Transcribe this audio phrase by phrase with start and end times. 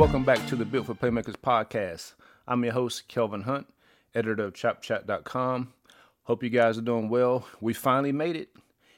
[0.00, 2.14] Welcome back to the Built for Playmakers podcast.
[2.48, 3.66] I'm your host, Kelvin Hunt,
[4.14, 5.74] editor of ChopChat.com.
[6.22, 7.46] Hope you guys are doing well.
[7.60, 8.48] We finally made it.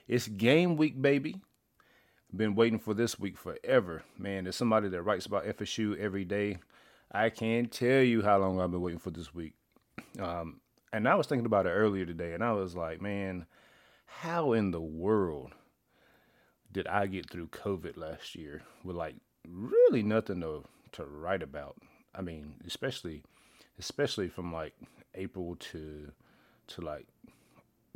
[0.06, 1.40] It's game week, baby.
[2.32, 4.04] Been waiting for this week forever.
[4.16, 6.58] Man, there's somebody that writes about FSU every day.
[7.10, 9.54] I can't tell you how long I've been waiting for this week.
[10.20, 10.60] Um,
[10.92, 13.46] and I was thinking about it earlier today, and I was like, man,
[14.06, 15.50] how in the world
[16.70, 19.16] did I get through COVID last year with like
[19.48, 21.76] really nothing to to write about?
[22.14, 23.22] I mean, especially
[23.78, 24.74] especially from like
[25.14, 26.12] April to
[26.68, 27.06] to like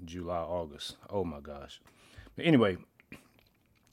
[0.05, 0.97] July, August.
[1.09, 1.81] Oh my gosh.
[2.35, 2.77] But anyway,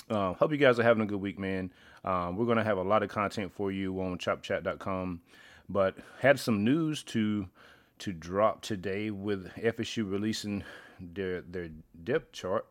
[0.09, 1.71] uh, hope you guys are having a good week, man.
[2.03, 5.21] Um, we're gonna have a lot of content for you on ChopChat.com,
[5.69, 7.47] but had some news to
[7.99, 10.63] to drop today with FSU releasing
[10.99, 11.69] their their
[12.03, 12.65] depth chart,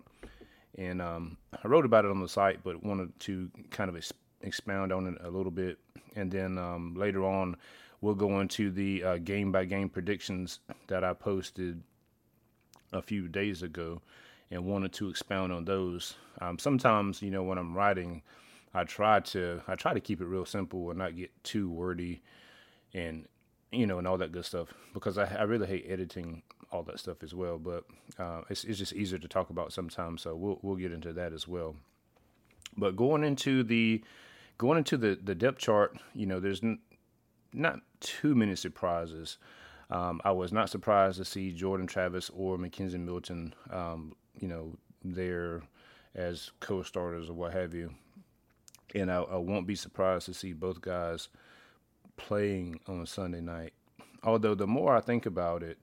[0.76, 4.12] and um, I wrote about it on the site, but wanted to kind of ex-
[4.42, 5.78] expound on it a little bit,
[6.16, 7.56] and then um, later on
[8.00, 11.82] we'll go into the game by game predictions that I posted
[12.92, 14.02] a few days ago
[14.50, 16.14] and wanted to expound on those.
[16.40, 18.22] Um, sometimes, you know, when I'm writing,
[18.74, 22.22] I try to I try to keep it real simple and not get too wordy,
[22.94, 23.26] and
[23.70, 26.98] you know, and all that good stuff because I, I really hate editing all that
[27.00, 27.58] stuff as well.
[27.58, 27.84] But
[28.18, 31.32] uh, it's it's just easier to talk about sometimes, so we'll we'll get into that
[31.32, 31.76] as well.
[32.76, 34.02] But going into the
[34.58, 36.80] going into the the depth chart, you know, there's n-
[37.52, 39.38] not too many surprises.
[39.90, 44.74] Um, I was not surprised to see Jordan Travis or McKenzie Milton, um, you know,
[45.04, 45.62] there
[46.14, 47.92] as co-starters or what have you.
[48.94, 51.28] And I, I, won't be surprised to see both guys
[52.16, 53.72] playing on Sunday night.
[54.22, 55.78] Although the more I think about it,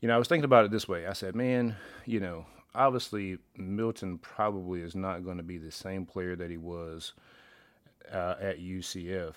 [0.00, 1.06] you know, I was thinking about it this way.
[1.06, 6.04] I said, man, you know, obviously Milton probably is not going to be the same
[6.04, 7.12] player that he was
[8.12, 9.34] uh, at UCF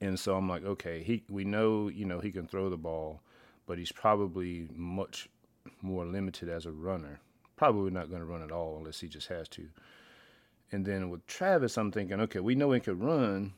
[0.00, 3.20] and so I'm like, okay, he we know, you know, he can throw the ball,
[3.66, 5.28] but he's probably much
[5.80, 7.20] more limited as a runner.
[7.56, 9.66] Probably not going to run at all unless he just has to.
[10.72, 13.54] And then with Travis, I'm thinking, okay, we know he could run.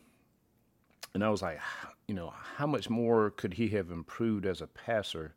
[1.15, 1.59] And I was like,
[2.07, 5.35] you know, how much more could he have improved as a passer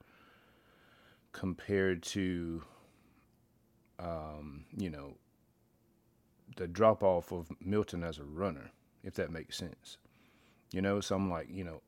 [1.32, 2.62] compared to,
[3.98, 5.16] um, you know,
[6.60, 8.70] the drop off of Milton as a runner,
[9.04, 9.98] if that makes sense.
[10.72, 11.82] You know, so I'm like, you know,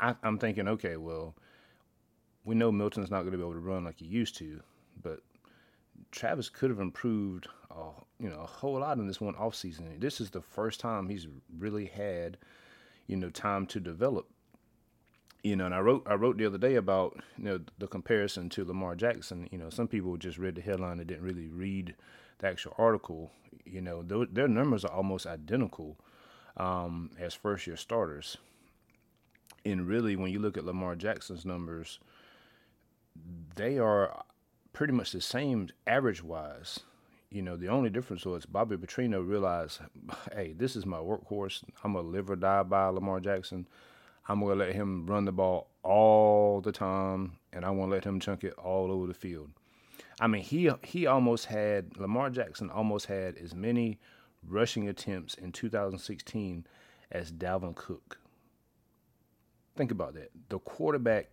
[0.00, 1.34] I, I'm thinking, okay, well,
[2.44, 4.60] we know Milton's not going to be able to run like he used to,
[5.02, 5.20] but
[6.10, 7.46] Travis could have improved,
[8.18, 9.98] you know, a whole lot in this one off season.
[10.00, 12.38] This is the first time he's really had,
[13.06, 14.28] you know, time to develop.
[15.44, 18.48] You know, and I wrote I wrote the other day about you know the comparison
[18.50, 19.48] to Lamar Jackson.
[19.52, 21.94] You know, some people just read the headline and didn't really read
[22.38, 23.30] the actual article.
[23.64, 25.98] You know, their numbers are almost identical
[26.56, 28.36] um, as first year starters.
[29.64, 31.98] And really, when you look at Lamar Jackson's numbers,
[33.56, 34.24] they are
[34.72, 36.80] pretty much the same average wise.
[37.30, 39.80] You know, the only difference was Bobby Petrino realized,
[40.32, 41.62] hey, this is my workhorse.
[41.84, 43.66] I'm going to live or die by Lamar Jackson.
[44.26, 47.94] I'm going to let him run the ball all the time, and I want to
[47.94, 49.50] let him chunk it all over the field.
[50.20, 53.98] I mean, he he almost had Lamar Jackson almost had as many
[54.46, 56.66] rushing attempts in 2016
[57.10, 58.18] as Dalvin Cook.
[59.76, 60.30] Think about that.
[60.48, 61.30] The quarterback,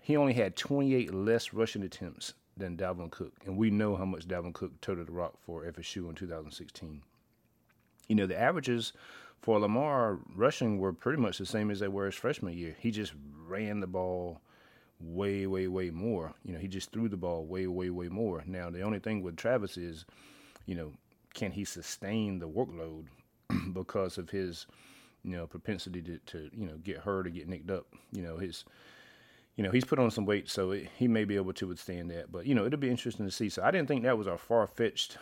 [0.00, 3.32] he only had 28 less rushing attempts than Dalvin Cook.
[3.46, 7.02] And we know how much Dalvin Cook toted the rock for FSU in 2016.
[8.08, 8.92] You know, the averages
[9.40, 12.76] for Lamar rushing were pretty much the same as they were his freshman year.
[12.78, 13.14] He just
[13.46, 14.42] ran the ball
[15.00, 16.34] way, way, way more.
[16.44, 18.42] You know, he just threw the ball way, way, way more.
[18.46, 20.04] Now, the only thing with Travis is,
[20.66, 20.92] you know,
[21.34, 23.06] can he sustain the workload
[23.72, 24.66] because of his
[25.22, 28.36] you know propensity to, to you know get hurt or get nicked up you know
[28.36, 28.64] his
[29.56, 32.10] you know he's put on some weight so it, he may be able to withstand
[32.10, 34.26] that but you know it'll be interesting to see so i didn't think that was
[34.26, 35.18] a far-fetched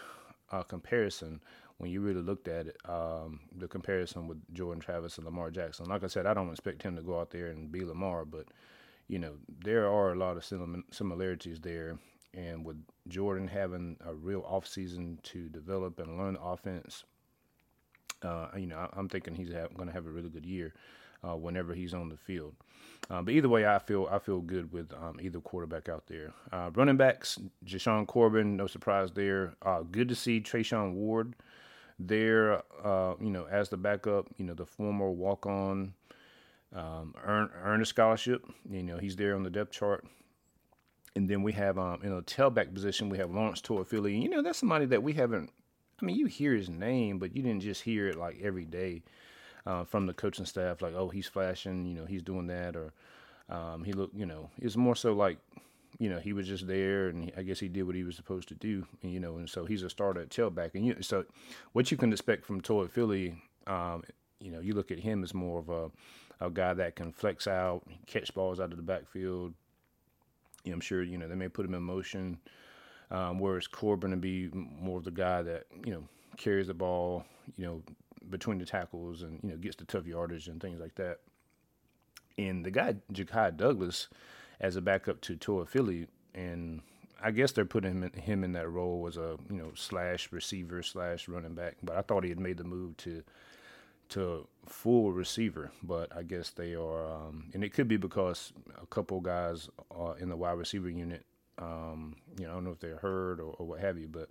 [0.53, 1.41] uh, comparison
[1.79, 5.87] when you really looked at it um, the comparison with jordan travis and lamar jackson
[5.87, 8.47] like i said i don't expect him to go out there and be lamar but
[9.09, 9.35] you know
[9.65, 10.45] there are a lot of
[10.91, 11.99] similarities there
[12.35, 12.77] and with
[13.09, 17.05] Jordan having a real offseason to develop and learn the offense,
[18.23, 20.75] uh, you know, I, am thinking he's going to have a really good year
[21.25, 22.55] uh, whenever he's on the field.
[23.11, 26.33] Uh, but either way, I feel I feel good with um, either quarterback out there.
[26.53, 29.55] Uh, running backs, Jashaun Corbin, no surprise there.
[29.63, 31.35] Uh, good to see Treshaun Ward
[31.99, 34.27] there, uh, you know, as the backup.
[34.37, 35.95] You know, the former walk-on
[36.75, 38.45] um, earn, earn a scholarship.
[38.71, 40.05] You know, he's there on the depth chart.
[41.17, 44.23] And then we have um, in a tailback position, we have Lawrence Toafili.
[44.23, 45.51] You know, that's somebody that we haven't.
[46.01, 49.03] I mean, you hear his name, but you didn't just hear it like every day.
[49.69, 52.95] uh, from the coaching staff, like, oh, he's flashing, you know, he's doing that, or
[53.51, 55.39] um, he looked, you know, it's more so like,
[55.99, 58.49] you know, he was just there, and I guess he did what he was supposed
[58.49, 61.25] to do, and, you know, and so he's a starter at tailback, and you, so
[61.73, 63.37] what you can expect from Toafili,
[63.67, 64.03] um,
[64.41, 65.91] you know, you look at him as more of a
[66.41, 69.55] a guy that can flex out, catch balls out of the backfield.
[70.65, 72.39] You know, I'm sure you know they may put him in motion.
[73.11, 76.05] Um, whereas Corbin to be more of the guy that you know
[76.37, 77.25] carries the ball,
[77.57, 77.83] you know,
[78.31, 81.21] between the tackles and you know gets the tough yardage and things like that.
[82.37, 84.09] And the guy Ja'Khi Douglas
[84.61, 86.83] as a backup to Toafili, and
[87.23, 90.31] I guess they're putting him in, him in that role as a you know slash
[90.31, 91.77] receiver slash running back.
[91.83, 93.23] But I thought he had made the move to
[94.11, 98.87] to full receiver, but I guess they are, um, and it could be because a
[98.87, 101.25] couple guys are in the wide receiver unit.
[101.59, 104.29] Um, you know, I don't know if they're hurt or, or what have you, but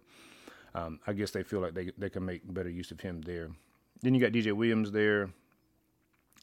[0.74, 3.50] um, I guess they feel like they they can make better use of him there.
[4.02, 5.30] Then you got DJ Williams there.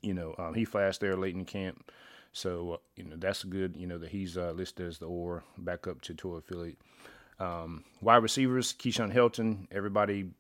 [0.03, 1.91] You know, um, he flashed there late in camp,
[2.33, 3.77] so uh, you know that's good.
[3.77, 6.77] You know that he's uh, listed as the or backup to Toafili.
[7.41, 9.67] Um, wide receivers, Keyshawn Helton.
[9.73, 10.31] Everybody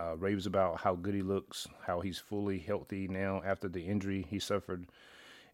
[0.00, 4.26] uh, raves about how good he looks, how he's fully healthy now after the injury
[4.28, 4.86] he suffered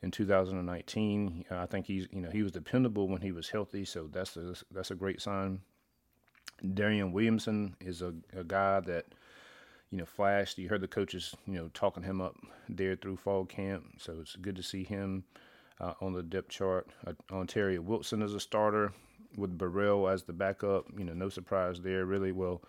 [0.02, 1.44] in 2019.
[1.50, 4.36] Uh, I think he's you know he was dependable when he was healthy, so that's
[4.36, 5.60] a that's a great sign.
[6.74, 9.06] Darian Williamson is a, a guy that
[9.90, 10.58] you know flashed.
[10.58, 12.36] You heard the coaches you know talking him up
[12.68, 15.24] there through fall camp, so it's good to see him
[15.80, 16.88] uh, on the depth chart.
[17.06, 18.92] Uh, Ontaria Wilson as a starter
[19.36, 20.86] with Burrell as the backup.
[20.96, 22.04] You know, no surprise there.
[22.04, 22.62] Really well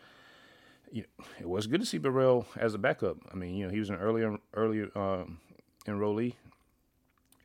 [0.92, 3.18] you know, it was good to see Burrell as a backup.
[3.32, 5.40] I mean, you know, he was an earlier earlier um,
[5.86, 6.34] enrollee,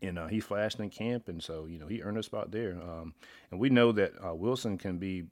[0.00, 2.72] and uh, he flashed in camp, and so you know he earned a spot there.
[2.82, 3.14] Um,
[3.50, 5.24] and we know that uh, Wilson can be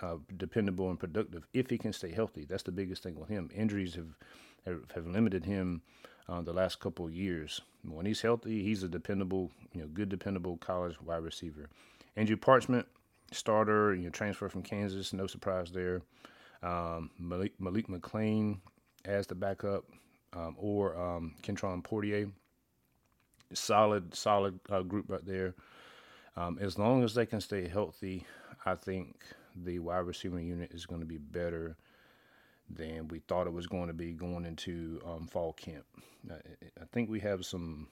[0.00, 2.44] uh, dependable and productive if he can stay healthy.
[2.44, 3.50] That's the biggest thing with him.
[3.54, 4.14] Injuries have
[4.66, 5.82] have, have limited him
[6.28, 7.60] uh, the last couple of years.
[7.84, 11.68] When he's healthy, he's a dependable, you know, good dependable college wide receiver.
[12.16, 12.86] Andrew Parchment,
[13.32, 16.02] starter, you know, transfer from Kansas, no surprise there
[16.62, 18.58] um, Malik, Malik McClain
[19.04, 19.84] as the backup,
[20.34, 22.30] um, or um, Kentron Poitier.
[23.52, 25.54] Solid, solid uh, group right there.
[26.36, 28.24] Um, as long as they can stay healthy,
[28.64, 29.16] I think
[29.54, 31.76] the wide receiver unit is going to be better
[32.70, 35.84] than we thought it was going to be going into um, fall camp.
[36.30, 36.36] I,
[36.80, 37.88] I, think we have some,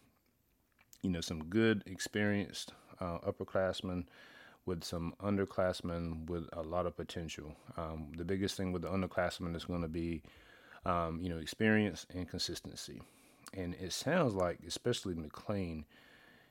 [1.03, 4.07] you know, some good experienced uh, upperclassmen
[4.71, 7.57] with some underclassmen with a lot of potential.
[7.77, 10.23] Um, the biggest thing with the underclassmen is going to be,
[10.87, 13.03] um, you know, experience and consistency.
[13.53, 15.87] And it sounds like, especially McClain,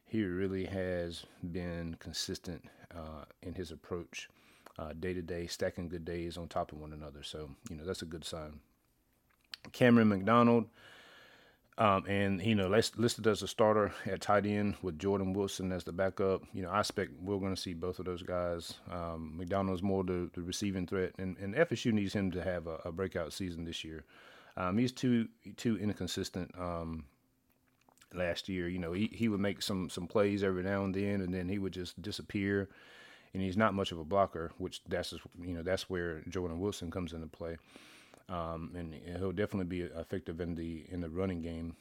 [0.05, 1.23] he really has
[1.53, 4.27] been consistent uh, in his approach,
[4.77, 7.23] uh, day to day, stacking good days on top of one another.
[7.23, 8.59] So, you know, that's a good sign.
[9.71, 10.65] Camren McDonald
[11.79, 15.85] um, and you know, listed as a starter at tight end with Jordan Wilson as
[15.85, 16.43] the backup.
[16.53, 18.75] You know, I expect we're going to see both of those guys.
[18.91, 22.81] Um, McDonald's more the, the receiving threat, and, and FSU needs him to have a,
[22.83, 24.03] a breakout season this year.
[24.57, 26.51] Um, he's too too inconsistent.
[26.59, 27.05] Um,
[28.13, 31.21] last year, you know, he, he would make some some plays every now and then,
[31.21, 32.67] and then he would just disappear.
[33.33, 36.59] And he's not much of a blocker, which that's just, you know that's where Jordan
[36.59, 37.57] Wilson comes into play
[38.29, 41.75] um, and he'll definitely be effective in the in the running game.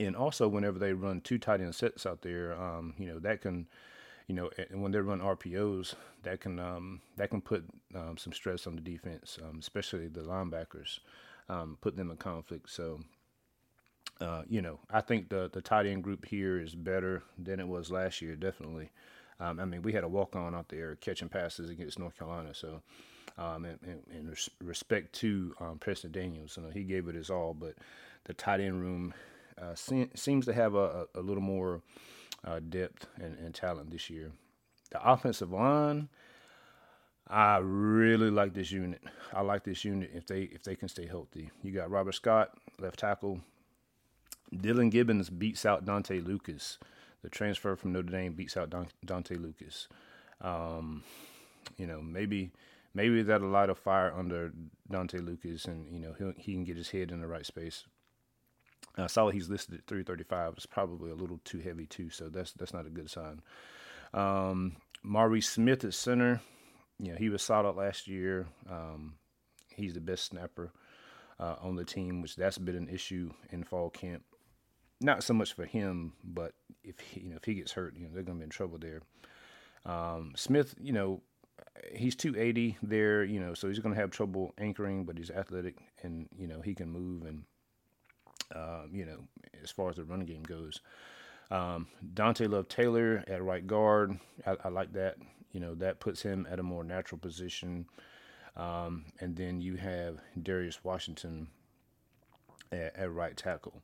[0.00, 3.42] And also, whenever they run two tight end sets out there, um, you know that
[3.42, 3.68] can,
[4.26, 8.32] you know, and when they run RPOs, that can um, that can put um, some
[8.32, 11.00] stress on the defense, um, especially the linebackers,
[11.48, 12.70] um, put them in conflict.
[12.70, 13.00] So,
[14.20, 17.68] uh, you know, I think the the tight end group here is better than it
[17.68, 18.90] was last year, definitely.
[19.40, 22.82] I mean, we had a walk on out there catching passes against North Carolina, so
[23.38, 23.78] um, and,
[24.10, 26.56] and res- respect to um, Preston Daniels.
[26.56, 27.74] You know, he gave it his all, but
[28.24, 29.14] the tight end room
[29.60, 31.80] uh, se- seems to have a, a, little more
[32.44, 34.32] uh, depth and, and, talent this year.
[34.90, 36.08] The offensive line,
[37.28, 39.02] I really like this unit.
[39.32, 41.50] I like this unit if they if they can stay healthy.
[41.62, 43.40] You got Robert Scott, left tackle.
[44.54, 46.78] Dillan Gibbons beats out Dontae Lucas.
[47.22, 49.88] The transfer from Notre Dame beats out Don- Dontae Lucas.
[50.40, 51.02] Um,
[51.76, 52.52] you know, maybe
[52.98, 54.50] maybe that'll light a fire under
[54.90, 57.84] Dontae Lucas, and you know he he can get his head in the right space.
[58.96, 60.54] I saw he's listed at 335.
[60.56, 63.40] It's probably a little too heavy too, so that's that's not a good sign.
[64.12, 66.40] Um, Maurice Smith at center,
[66.98, 68.48] you know he was solid last year.
[68.68, 69.14] Um,
[69.72, 70.72] he's the best snapper
[71.38, 74.24] uh, on the team, which that's been an issue in fall camp.
[75.00, 78.06] Not so much for him, but if he, you know if he gets hurt, you
[78.06, 79.02] know they're gonna be in trouble there.
[79.86, 81.22] Um, Smith, you know,
[81.94, 85.76] he's 280 there, you know, so he's going to have trouble anchoring, but he's athletic
[86.02, 87.24] and, you know, he can move.
[87.24, 87.44] And
[88.54, 89.20] Um, you know,
[89.62, 90.80] as far as the running game goes.
[91.50, 95.16] Um, Dante Love Taylor at right guard, I, I, like that.
[95.52, 97.86] You know, that puts him at a more natural position.
[98.56, 101.48] Um, and then you have Darius Washington
[102.72, 103.82] at, at right tackle,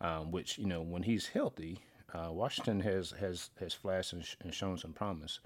[0.00, 1.80] um, which you know when he's healthy,
[2.14, 5.40] uh, Washington has has has flashed and, sh- and shown some promise.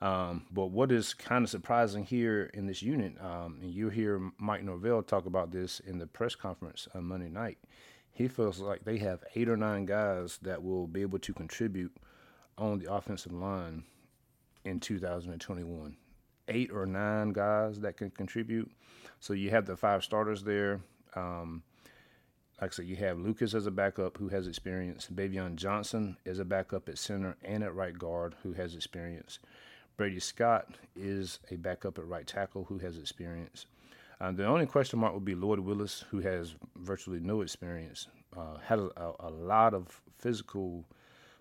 [0.00, 4.20] Um, but what is kind of surprising here in this unit, um, and you hear
[4.38, 7.58] Mike Norvell talk about this in the press conference on Monday night,
[8.12, 11.94] he feels like they have eight or nine guys that will be able to contribute
[12.58, 13.84] on the offensive line
[14.64, 15.96] in 2021.
[16.48, 18.70] Eight or nine guys that can contribute.
[19.20, 20.80] So you have the five starters there.
[21.14, 21.62] Um,
[22.60, 25.08] like I said, you have Lucas as a backup who has experience.
[25.12, 29.38] Baveon Johnson is a backup at center and at right guard who has experience.
[29.96, 33.66] Brady Scott is a backup at right tackle who has experience.
[34.20, 38.58] Uh, the only question mark would be Lloyd Willis, who has virtually no experience, uh,
[38.64, 40.84] had a, a, a, lot of physical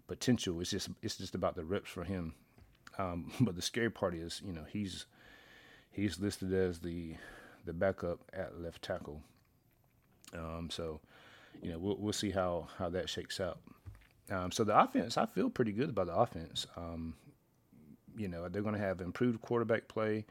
[0.07, 0.59] potential.
[0.59, 2.33] It's just it's just about the reps for him.
[2.97, 5.05] Um, but the scary part is, you know, he's
[5.91, 7.15] he's listed as the
[7.65, 9.21] the backup at left tackle.
[10.33, 10.99] Um, so,
[11.61, 13.59] you know, we'll we'll see how how that shakes out.
[14.29, 16.65] Um, so the offense, I feel pretty good about the offense.
[18.17, 20.25] You know, they're going to have improved quarterback play.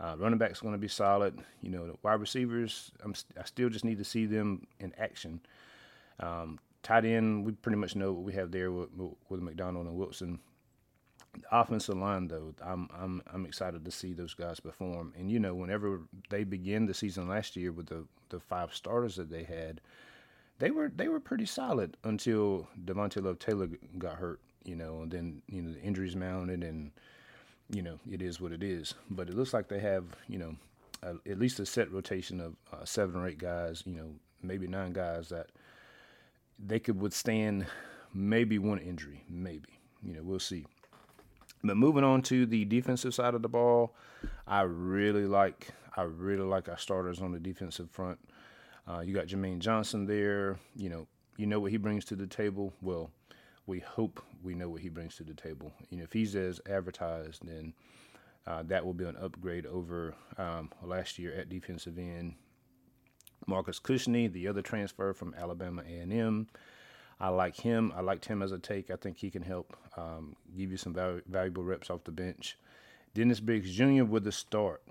[0.00, 1.38] Uh, running back's going to be solid.
[1.60, 5.40] You know, the wide receivers, I'm, I still just need to see them in action.
[6.18, 8.88] Um, tight end, we pretty much know what we have there with,
[9.28, 10.40] with McDonald and Wilson.
[11.34, 15.14] The offensive line, though, I'm I'm I'm excited to see those guys perform.
[15.16, 19.16] And you know, whenever they began the season last year with the the five starters
[19.16, 19.80] that they had,
[20.58, 24.40] they were they were pretty solid until Devontae Love Taylor got hurt.
[24.64, 26.92] You know, and then you know the injuries mounted and
[27.72, 28.94] you know, it is what it is.
[29.10, 30.54] But it looks like they have, you know,
[31.02, 34.10] at least a set rotation of uh, seven or eight guys, you know,
[34.42, 35.48] maybe nine guys that
[36.64, 37.66] they could withstand
[38.14, 39.80] maybe one injury, maybe.
[40.02, 40.66] You know, we'll see.
[41.64, 43.94] But moving on to the defensive side of the ball,
[44.46, 48.18] I really like I really like our starters on the defensive front.
[48.88, 50.58] Uh, you got Jermaine Johnson there.
[50.76, 52.72] You know, you know what he brings to the table.
[52.82, 53.10] Well,
[53.66, 55.72] we hope we know what he brings to the table.
[55.90, 57.74] You know, if he's as advertised, then
[58.46, 62.34] uh, that will be an upgrade over um, last year at defensive end.
[63.46, 66.48] Marcus Cushney, the other transfer from Alabama A&M.
[67.20, 67.92] I like him.
[67.94, 68.90] I liked him as a take.
[68.90, 72.58] I think he can help um, give you some val- valuable reps off the bench.
[73.14, 74.04] Dennis Briggs Jr.
[74.04, 74.82] with the start.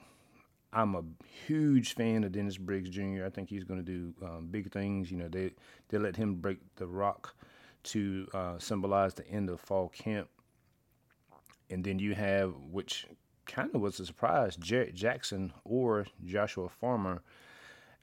[0.74, 1.04] I'm a
[1.48, 3.26] huge fan of Dennis Briggs Jr.
[3.26, 5.12] I think he's going to do um, big things.
[5.12, 5.52] You know, they
[5.90, 7.36] they let him break the rock
[7.84, 10.30] to uh, symbolize the end of fall camp.
[11.70, 13.08] And then you have, which
[13.46, 17.22] kind of was a surprise, Jarrett Jackson or Joshua Farmer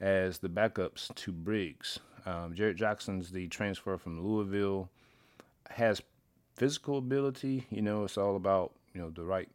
[0.01, 1.99] as the backups to Briggs.
[2.27, 4.89] Um, Jarrett Jackson's the transfer from Louisville,
[5.71, 6.03] has
[6.57, 7.67] physical ability.
[7.71, 9.49] You know, it's all about you know the right,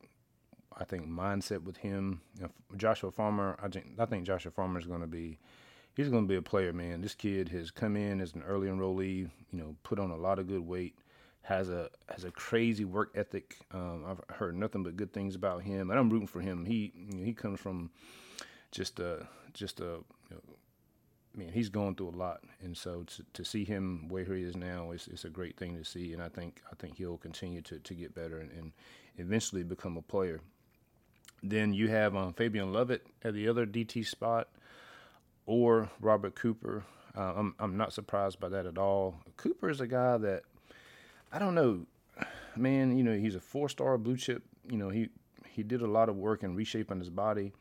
[0.77, 2.21] I think, mindset with him.
[2.37, 5.37] You know, Joshua Farmer, I think I think Joshua Farmer is going to be
[5.95, 7.01] he's going to be a player, man.
[7.01, 10.39] This kid has come in as an early enrollee, you know, put on a lot
[10.39, 10.95] of good weight,
[11.43, 13.57] has a has a crazy work ethic.
[13.71, 16.65] Um, I've heard nothing but good things about him, and I'm rooting for him.
[16.65, 17.91] He you know, he comes from
[18.71, 20.41] just a just a you know,
[21.35, 21.51] man.
[21.53, 24.91] He's going through a lot, and so to, to see him where he is now,
[24.91, 26.13] it's, it's a great thing to see.
[26.13, 28.71] And I think I think he'll continue to, to get better and, and
[29.17, 30.39] eventually become a player.
[31.45, 34.47] Then you have um, Fabien Lovett at the other DT spot
[35.45, 36.83] or Robert Cooper.
[37.15, 39.15] Uh, I'm I'm not surprised by that at all.
[39.37, 40.43] Cooper is a guy that
[41.31, 41.85] I don't know,
[42.55, 42.97] man.
[42.97, 44.43] You know, he's a four star blue chip.
[44.69, 45.09] You know, he
[45.47, 47.51] he did a lot of work in reshaping his body,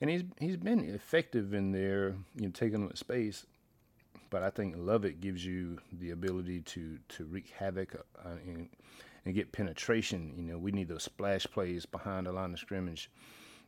[0.00, 2.14] and he's he's been effective in there.
[2.36, 3.46] You know, taking up space.
[4.30, 8.68] But I think Lovett gives you the ability to to wreak havoc uh, and
[9.24, 10.34] and get penetration.
[10.36, 13.10] You know, we need those splash plays behind the line of scrimmage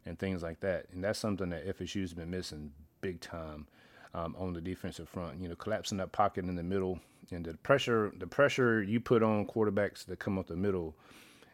[0.06, 0.87] and things like that.
[0.92, 3.66] And that's something that FSU's been missing big time
[4.14, 5.40] um, on the defensive front.
[5.40, 9.23] You know, collapsing that pocket in the middle and the pressure the pressure you put
[9.23, 10.95] on quarterbacks that come up the middle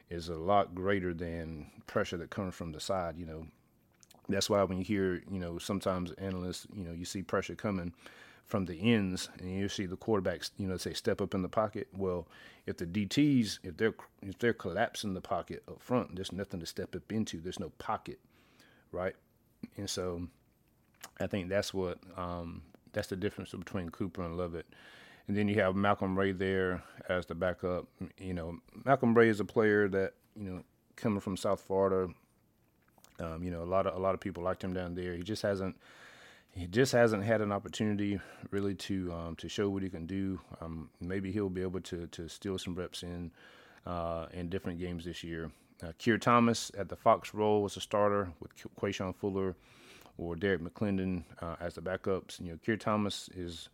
[0.08, 3.16] is a lot greater than pressure that comes from the side.
[3.18, 3.46] You know,
[4.28, 7.92] that's why when you hear you know sometimes analysts you know you see pressure coming
[8.44, 11.48] from the ends and you see the quarterbacks you know say step up in the
[11.48, 12.28] pocket well
[12.66, 16.66] if the DTs if they're if they're collapsing the pocket up front there's nothing to
[16.66, 18.20] step up into there's no pocket
[18.92, 19.16] right
[19.76, 20.28] and so
[21.20, 24.66] I think that's what um, that's the difference between Cooper and Lovett.
[25.28, 27.86] And then you have Malcolm Ray there as the backup.
[28.18, 30.62] You know, Malcolm Ray is a player that you know
[30.96, 32.12] coming from South Florida.
[33.18, 35.14] Um, you know, a lot of a lot of people liked him down there.
[35.14, 35.76] He just hasn't
[36.50, 38.18] he just hasn't had an opportunity
[38.50, 40.40] really to um, to show what he can do.
[40.60, 43.30] Um, maybe he'll be able to to steal some reps in
[43.84, 45.50] uh, in different games this year.
[45.82, 49.54] Uh, Keir Thomas at the Fox role was a starter with Quashon Fuller
[50.18, 52.40] or Derek McClendon uh, as the backups.
[52.40, 53.68] You know, Keir Thomas is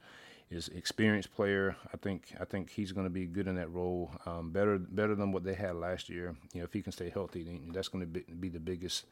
[0.51, 1.77] is experienced player.
[1.93, 4.11] I think I think he's going to be good in that role.
[4.27, 6.35] Um, better better than what they had last year.
[6.53, 9.07] You know, if he can stay healthy, then that's going to be, be the biggest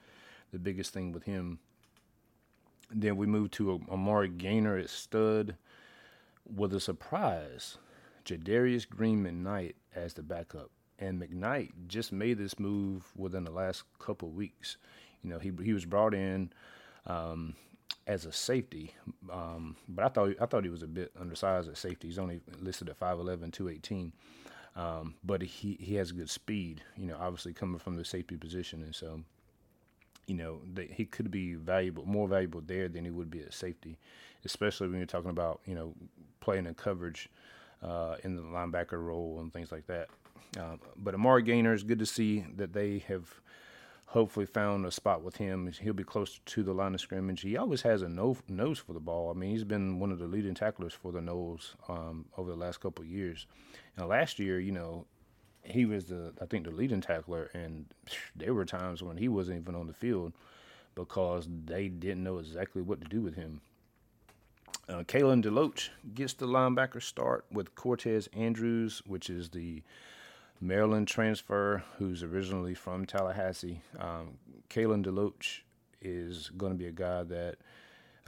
[0.52, 1.58] the biggest thing with him.
[2.92, 5.56] Then we move to Amari Gainer at stud
[6.44, 7.78] with a surprise.
[8.24, 10.70] Jadarius Green McKnight as the backup.
[10.98, 14.76] And McKnight just made this move within the last couple weeks.
[15.22, 16.52] You know, he he was brought in
[17.06, 17.54] um,
[18.06, 18.94] as a safety,
[19.32, 22.08] um, but I thought I thought he was a bit undersized at safety.
[22.08, 24.12] He's only listed at 5'11", 218.
[24.76, 26.82] Um, but he he has good speed.
[26.96, 29.20] You know, obviously coming from the safety position, and so
[30.30, 30.60] you know,
[30.92, 33.98] he could be valuable, more valuable there than he would be at safety,
[34.44, 35.92] especially when you're talking about, you know,
[36.38, 37.28] playing in coverage
[37.82, 40.08] uh, in the linebacker role and things like that.
[40.56, 43.40] Uh, but Amari Gainer is good to see that they have
[44.10, 45.70] hopefully found a spot with him.
[45.80, 47.42] He'll be close to the line of scrimmage.
[47.42, 49.30] He always has a no, nose for the ball.
[49.30, 52.56] I mean, he's been one of the leading tacklers for the Noles um, over the
[52.56, 53.46] last couple of years.
[53.96, 55.06] And last year, you know,
[55.62, 57.86] he was the I think the leading tackler, and
[58.34, 60.32] there were times when he wasn't even on the field
[60.96, 63.60] because they didn't know exactly what to do with him.
[64.88, 69.84] Uh, Kalen DeLoach gets the linebacker start with Cortez Andrews, which is the
[70.60, 73.80] Maryland transfer who's originally from Tallahassee.
[73.98, 74.38] Um,
[74.68, 75.60] Kalen DeLoach
[76.02, 77.56] is going to be a guy that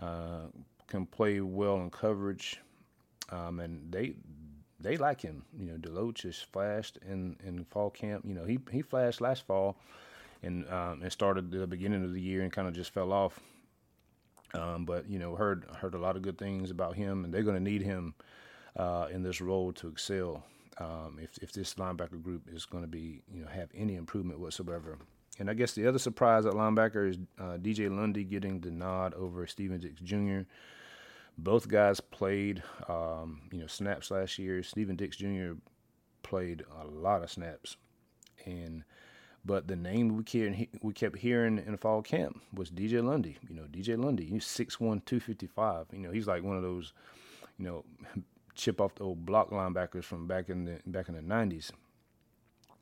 [0.01, 0.47] uh,
[0.87, 2.61] can play well in coverage,
[3.31, 4.15] um, and they
[4.81, 5.45] they like him.
[5.59, 8.25] You know, Deloach has flashed in, in fall camp.
[8.27, 9.77] You know, he he flashed last fall,
[10.43, 13.39] and um, and started the beginning of the year and kind of just fell off.
[14.55, 17.43] Um, but you know, heard heard a lot of good things about him, and they're
[17.43, 18.15] going to need him
[18.77, 20.45] uh, in this role to excel.
[20.79, 24.41] Um, if if this linebacker group is going to be you know have any improvement
[24.41, 24.99] whatsoever.
[25.39, 29.15] And I guess the other surprise at linebacker is uh, DJ Lundy getting the nod
[29.15, 30.43] over Stephen Dix Jr.
[31.39, 34.63] Both guys played, um, you know, snaps last year.
[34.63, 35.53] Stephen Dix Jr.
[36.23, 37.79] played a lot of snaps,
[38.45, 38.85] and
[39.45, 43.39] but the name we kept we kept hearing in fall camp was DJ Lundy.
[43.49, 44.27] You know, DJ Lundy.
[44.27, 45.87] He's 6'1", 255.
[45.93, 46.93] You know, he's like one of those,
[47.59, 47.85] you know,
[48.55, 51.73] chip off the old block linebackers from back in the back in the nineties.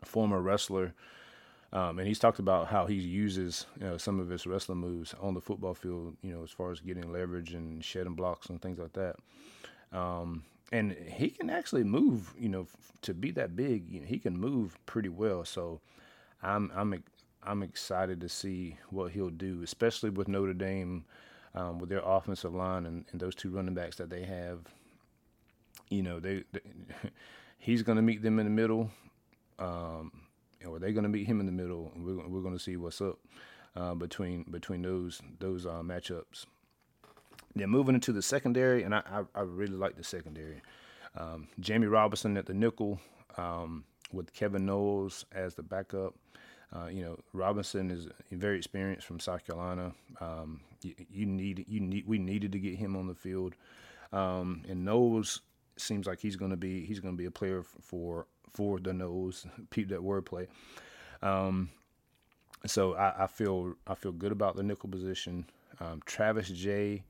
[0.05, 0.95] Former wrestler
[1.73, 5.15] um, and he's talked about how he uses you know, some of his wrestling moves
[5.21, 8.61] on the football field, you know, as far as getting leverage and shedding blocks and
[8.61, 9.17] things like that.
[9.93, 12.67] Um, and he can actually move, you know,
[13.03, 15.45] to be that big, you know, he can move pretty well.
[15.45, 15.81] So
[16.43, 17.03] I'm I'm
[17.43, 21.05] I'm excited to see what he'll do, especially with Notre Dame,
[21.55, 24.59] um, with their offensive line and, and, those two running backs that they have.
[25.89, 26.61] You know, they, they
[27.59, 28.91] he's going to meet them in the middle.
[29.59, 30.13] Um,
[30.67, 32.77] or they're going to meet him in the middle, and we're we're going to see
[32.77, 33.19] what's up
[33.77, 36.47] uh, between between those those uh, matchups.
[37.55, 40.63] Then moving into the secondary, and I I, I really like the secondary.
[41.17, 43.01] Um, Jammie Robinson at the nickel
[43.37, 46.15] um, with Kevin Knowles as the backup.
[46.73, 49.93] Uh, you know, Robinson is very experienced from South Carolina.
[50.21, 53.55] Um, you, you, need you need we needed to get him on the field,
[54.13, 55.41] um, and Knowles
[55.81, 58.91] seems like he's going to be he's going to be a player for for the
[58.91, 59.47] Noles.
[59.71, 60.47] Peep that wordplay.
[61.23, 61.71] Um,
[62.67, 65.47] so I, I, feel I feel good about the nickel position.
[65.81, 67.05] Um, Travis Jay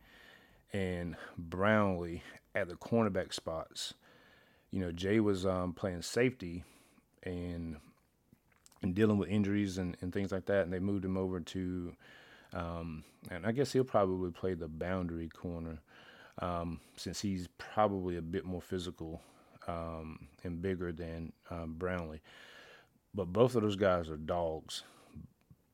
[0.72, 2.22] and Brownlee
[2.54, 3.94] at the cornerback spots.
[4.70, 6.64] You know, Jay was um, playing safety
[7.22, 7.76] and
[8.82, 11.92] and dealing with injuries and, and things like that, and they moved him over to,
[12.54, 15.80] um, and I guess he'll probably play the boundary corner
[16.38, 19.20] um, since he's probably a bit more physical
[19.68, 22.20] um, and bigger than um, Brownlee.
[23.14, 24.84] But both of those guys are dogs.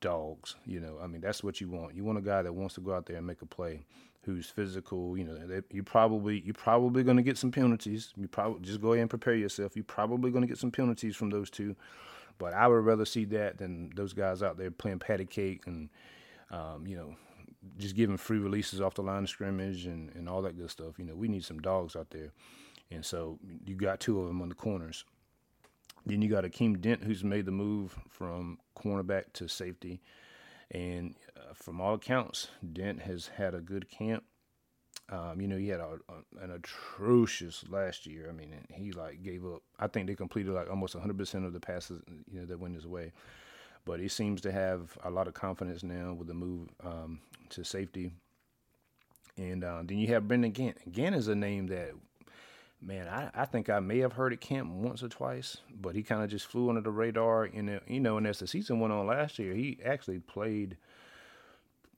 [0.00, 0.98] Dogs, you know.
[1.02, 1.94] I mean, that's what you want.
[1.94, 3.80] You want a guy that wants to go out there and make a play,
[4.22, 5.16] who's physical.
[5.16, 8.12] You know, they, you probably you're probably going to get some penalties.
[8.16, 9.74] You probably just go ahead and prepare yourself.
[9.74, 11.76] You're probably going to get some penalties from those two.
[12.38, 15.88] But I would rather see that than those guys out there playing patty cake and,
[16.50, 17.16] um, you know,
[17.78, 20.98] just giving free releases off the line of scrimmage and, and all that good stuff.
[20.98, 22.32] You know, we need some dogs out there.
[22.90, 25.04] And so you got two of them on the corners.
[26.04, 30.00] Then you got Akeem Dent, who's made the move from cornerback to safety.
[30.70, 34.24] And uh, from all accounts, Dent has had a good camp.
[35.08, 38.28] Um, you know, he had a, a, an atrocious last year.
[38.28, 39.62] I mean, he like gave up.
[39.78, 42.86] I think they completed like almost 100% of the passes, you know, that went his
[42.86, 43.12] way.
[43.86, 47.20] But he seems to have a lot of confidence now with the move um,
[47.50, 48.10] to safety.
[49.38, 50.92] And uh, then you have Brendan Gant.
[50.92, 51.92] Gant is a name that,
[52.82, 56.02] man, I, I think I may have heard at camp once or twice, but he
[56.02, 57.44] kind of just flew under the radar.
[57.44, 60.76] And, you know, and as the season went on last year, he actually played,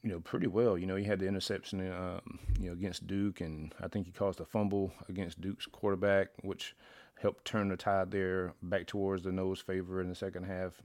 [0.02, 0.76] you know, pretty well.
[0.76, 4.12] You know, he had the interception, um, you know, against Duke, and I think he
[4.12, 6.76] caused a fumble against Duke's quarterback, which
[7.18, 10.82] helped turn the tide there back towards the Noles favor in the second half.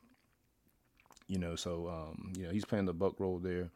[1.27, 3.69] You know, so um, you know he's playing the buck role there.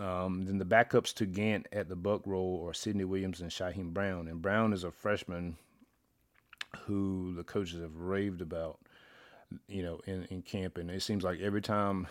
[0.00, 3.92] Um, then the backups to Gant at the buck role are Sidney Williams and Shyheim
[3.92, 4.28] Brown.
[4.28, 5.56] And Brown is a freshman
[6.86, 8.78] who the coaches have raved about,
[9.68, 10.78] you know, in, in camp.
[10.78, 12.06] And it seems like every time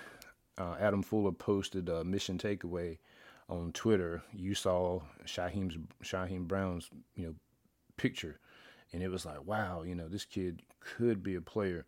[0.57, 2.99] uh, Adam Fuller posted a mission takeaway
[3.49, 7.35] on Twitter, you saw Shyheim's Shyheim Brown's, you know,
[7.97, 8.39] picture.
[8.93, 11.85] And it was like, wow, you know, this kid could be a player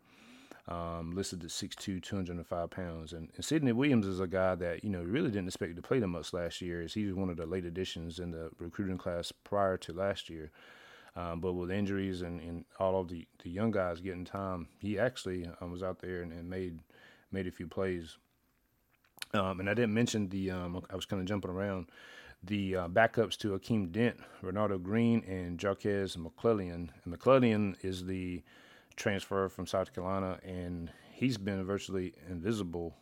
[0.68, 3.12] um, listed at 6'2", 205 pounds.
[3.12, 6.00] And, and Sidney Williams is a guy that, you know, really didn't expect to play
[6.00, 8.98] that much last year as he was one of the late additions in the recruiting
[8.98, 10.50] class prior to last year.
[11.14, 14.98] Um, but with injuries and, and all of the, the young guys getting time, he
[14.98, 16.80] actually um, was out there and, and, made
[17.32, 18.18] made a few plays.
[19.32, 21.86] Um, and I didn't mention the um, I was kind of jumping around
[22.42, 26.90] the uh, backups to Akeem Dent, Renardo Green, and Jarques McClellion.
[27.04, 28.42] And McClellion is the
[28.96, 32.96] transfer from South Carolina, and he's been virtually invisible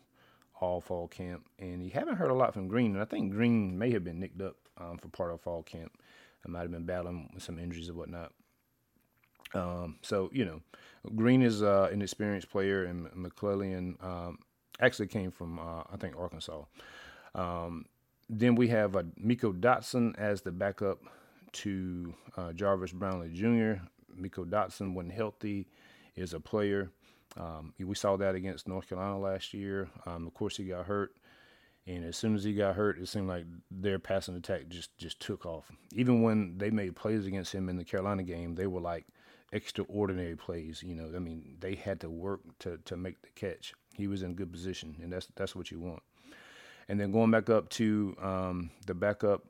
[0.61, 1.47] all fall camp.
[1.59, 4.19] And you haven't heard a lot from Green, and I think Green may have been
[4.19, 5.91] nicked up um, for part of fall camp.
[6.45, 8.31] I might have been battling with some injuries or whatnot.
[9.53, 10.61] Um, so you know,
[11.15, 14.39] Green is uh, an experienced player, and McClellion um,
[14.79, 16.63] actually came from uh, I think Arkansas.
[17.33, 17.85] Um,
[18.29, 21.03] then we have uh, Meiko Dotson as the backup
[21.53, 23.81] to uh, Jarvis Brownlee Jr.
[24.19, 25.67] Meiko Dotson, when healthy,
[26.15, 26.91] is a player.
[27.37, 29.89] Um, we saw that against North Carolina last year.
[30.05, 31.15] Um, of course, he got hurt,
[31.85, 35.19] and as soon as he got hurt, it seemed like their passing attack just just
[35.19, 35.71] took off.
[35.93, 39.05] Even when they made plays against him in the Carolina game, they were like
[39.51, 40.81] extraordinary plays.
[40.83, 43.73] You know, I mean, they had to work to to make the catch.
[43.93, 46.03] He was in good position, and that's that's what you want.
[46.87, 49.43] And then going back up to um, the backup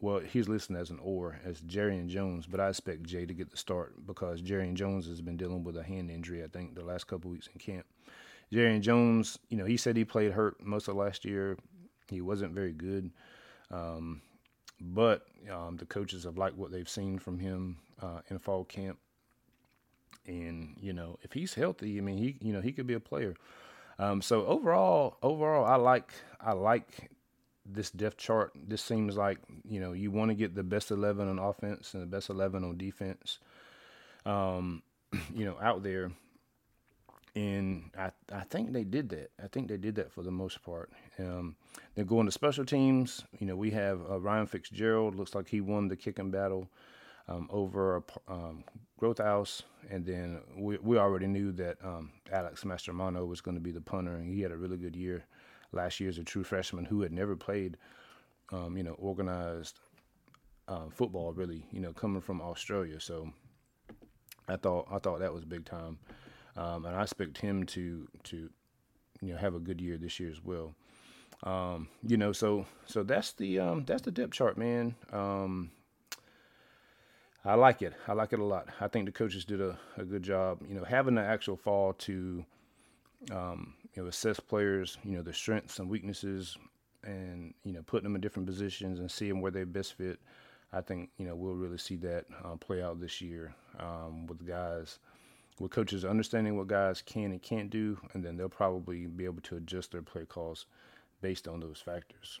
[0.00, 3.50] well, he's listed as an or as Jarrian Jones, but I expect Jay to get
[3.50, 6.44] the start because Jarrian Jones has been dealing with a hand injury.
[6.44, 7.86] I think the last couple weeks in camp.
[8.52, 11.56] Jarrian Jones, you know, he said he played hurt most of last year.
[12.08, 13.10] He wasn't very good,
[13.70, 14.20] um,
[14.80, 18.98] but um, the coaches have liked what they've seen from him uh, in fall camp.
[20.26, 23.00] And you know, if he's healthy, I mean, he you know he could be a
[23.00, 23.34] player.
[23.98, 27.10] Um, so overall, overall, I like I like
[27.72, 31.28] this depth chart, this seems like you know you want to get the best eleven
[31.28, 33.38] on offense and the best eleven on defense,
[34.24, 34.82] um,
[35.34, 36.10] you know, out there.
[37.34, 39.30] And I I think they did that.
[39.42, 40.90] I think they did that for the most part.
[41.18, 41.56] Um,
[41.94, 43.24] they're going to special teams.
[43.38, 45.16] You know, we have uh, Ryan Fitzgerald.
[45.16, 46.70] Looks like he won the kicking battle
[47.28, 48.64] um, over um,
[49.00, 53.72] Grothaus, and then we we already knew that um, Alex Mastromanno was going to be
[53.72, 55.26] the punter, and he had a really good year
[55.72, 57.76] last year as a true freshman who had never played,
[58.52, 59.80] um, you know, organized
[60.68, 63.00] uh, football really, you know, coming from Australia.
[63.00, 63.32] So
[64.48, 65.98] I thought I thought that was big time,
[66.56, 68.50] um, and I expect him to to
[69.20, 70.74] you know have a good year this year as well.
[71.42, 74.94] Um, you know, so so that's the um, that's the depth chart, man.
[75.12, 75.70] Um,
[77.44, 77.94] I like it.
[78.08, 78.68] I like it a lot.
[78.80, 80.60] I think the coaches did a, a good job.
[80.68, 82.44] You know, having the actual fall to
[83.30, 86.56] um, you know, assess players, you know, their strengths and weaknesses,
[87.02, 90.20] and you know, putting them in different positions and seeing where they best fit.
[90.72, 94.46] I think you know we'll really see that uh, play out this year um, with
[94.46, 94.98] guys,
[95.58, 99.42] with coaches understanding what guys can and can't do, and then they'll probably be able
[99.42, 100.66] to adjust their play calls
[101.22, 102.40] based on those factors.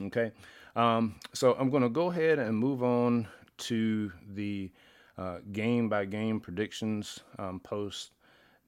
[0.00, 0.32] Okay,
[0.76, 4.70] um, so I'm going to go ahead and move on to the
[5.16, 8.10] uh, game by game predictions um, post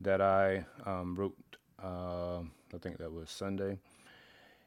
[0.00, 1.36] that I um, wrote.
[1.82, 2.40] Uh,
[2.74, 3.78] I think that was Sunday.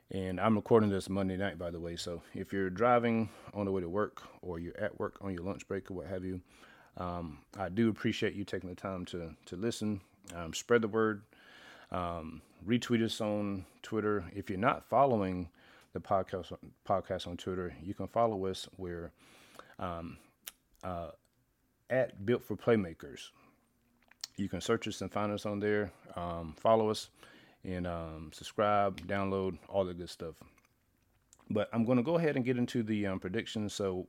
[0.10, 1.98] And I'm recording this Monday night, by the way.
[1.98, 5.44] So if you're driving on the way to work or you're at work on your
[5.44, 6.40] lunch break or what have you,
[6.96, 10.00] um, I do appreciate you taking the time to, to listen.
[10.34, 11.24] Um, spread the word.
[11.92, 14.24] Um, retweet us on Twitter.
[14.34, 15.50] If you're not following
[15.94, 16.54] the podcast
[16.88, 18.68] podcast on Twitter, you can follow us.
[18.78, 19.12] We're
[19.80, 20.18] um,
[20.84, 21.10] uh,
[21.90, 23.30] at Built for Playmakers
[24.38, 25.92] you can search us and find us on there.
[26.16, 27.10] Um, follow us
[27.64, 30.36] and um, subscribe, download, all the good stuff.
[31.50, 33.74] But I'm going to go ahead and get into the um, predictions.
[33.74, 34.08] So,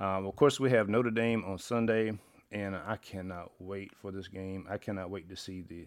[0.00, 2.12] um, of course, we have Notre Dame on Sunday,
[2.50, 4.66] and I cannot wait for this game.
[4.68, 5.86] I cannot wait to see the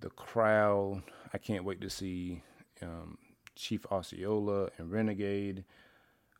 [0.00, 1.02] the crowd.
[1.34, 2.42] I can't wait to see
[2.80, 3.18] um,
[3.56, 5.64] Chief Osceola and Renegade.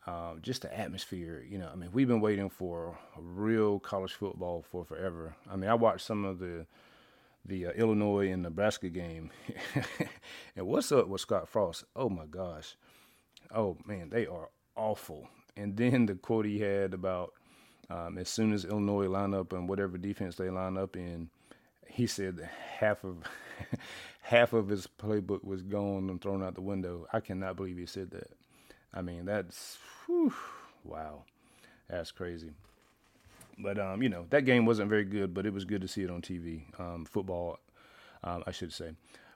[0.06, 1.44] Uh, just the atmosphere.
[1.48, 5.36] You know, I mean, we've been waiting for real college football for forever.
[5.50, 6.66] I mean, I watched some of the
[7.44, 9.30] the uh, Illinois and Nebraska game,
[10.56, 11.84] and what's up with Scott Frost?
[11.96, 12.76] Oh my gosh,
[13.54, 15.28] oh man, they are awful.
[15.56, 17.32] And then the quote he had about
[17.90, 21.30] um, as soon as Illinois line up and whatever defense they line up in,
[21.88, 23.24] he said half of
[24.20, 27.06] half of his playbook was gone and thrown out the window.
[27.12, 28.30] I cannot believe he said that.
[28.94, 30.32] I mean, that's whew,
[30.84, 31.22] wow,
[31.88, 32.52] that's crazy.
[33.58, 36.02] But um, you know, that game wasn't very good, but it was good to see
[36.02, 36.62] it on TV.
[36.80, 37.58] Um, football,
[38.24, 38.92] um, I should say.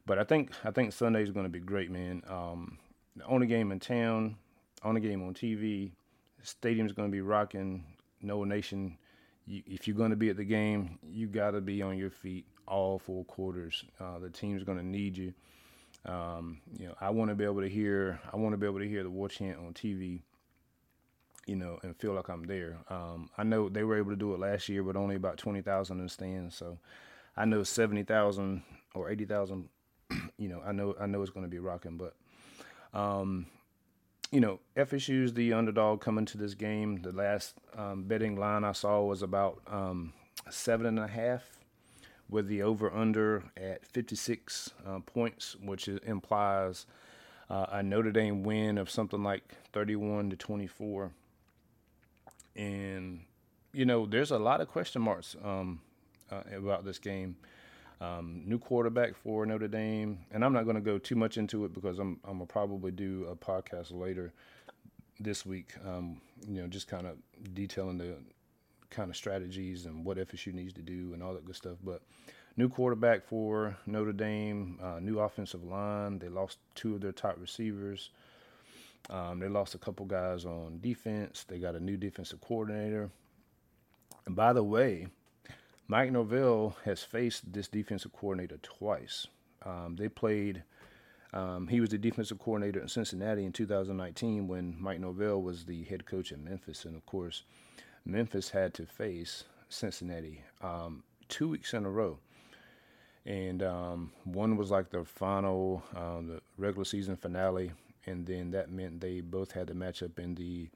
[0.06, 2.22] But I think I think Sunday is going to be great, man.
[2.28, 2.78] Um,
[3.16, 4.36] the only game in town,
[4.84, 5.92] only game on TV.
[6.42, 7.84] Stadium's going to be rocking.
[8.20, 8.96] Nole Nation.
[9.46, 12.10] You, if you're going to be at the game, you got to be on your
[12.10, 13.84] feet all four quarters.
[14.00, 15.34] Uh, the team's going to need you.
[16.04, 18.20] Um, you know, I want to be able to hear.
[18.32, 20.22] I want to be able to hear the war chant on TV.
[21.46, 22.78] You know, and feel like I'm there.
[22.88, 25.60] Um, I know they were able to do it last year, but only about twenty
[25.60, 26.54] thousand in the stands.
[26.54, 26.78] So,
[27.36, 28.62] I know seventy thousand
[28.94, 29.68] or eighty thousand.
[30.38, 31.96] You know, I know I know it's going to be rocking.
[31.96, 32.14] But,
[32.98, 33.46] um,
[34.32, 37.00] you know, FSU's the underdog coming to this game.
[37.00, 40.12] The last um, betting line I saw was about um,
[40.50, 41.44] seven and a half
[42.32, 46.86] with the over under at 56 uh, points, which implies
[47.50, 51.12] uh, a Notre Dame win of something like 31 to 24.
[52.56, 53.20] And,
[53.74, 55.80] you know, there's a lot of question marks um,
[56.30, 57.36] uh, about this game.
[58.00, 61.64] Um, new quarterback for Notre Dame, and I'm not going to go too much into
[61.66, 64.32] it because I'm I'm gonna probably do a podcast later
[65.20, 65.74] this week.
[65.86, 67.16] Um, you know, just kind of
[67.54, 68.16] detailing the
[68.92, 71.78] kind of strategies and what FSU needs to do and all that good stuff.
[71.82, 72.02] But
[72.56, 76.18] new quarterback for Notre Dame, uh, new offensive line.
[76.18, 78.10] They lost two of their top receivers.
[79.10, 81.44] Um, they lost a couple guys on defense.
[81.44, 83.10] They got a new defensive coordinator.
[84.26, 85.08] And by the way,
[85.88, 89.26] Mike Norvell has faced this defensive coordinator twice.
[89.64, 90.62] Um, they played.
[91.34, 95.82] Um, he was the defensive coordinator in Cincinnati in 2019 when Mike Norvell was the
[95.84, 97.42] head coach in Memphis, and of course,
[98.04, 102.18] Memphis had to face Cincinnati um, two weeks in a row.
[103.24, 107.72] And um, one was like the final, uh, the regular season finale,
[108.06, 110.68] and then that meant they both had to match up in the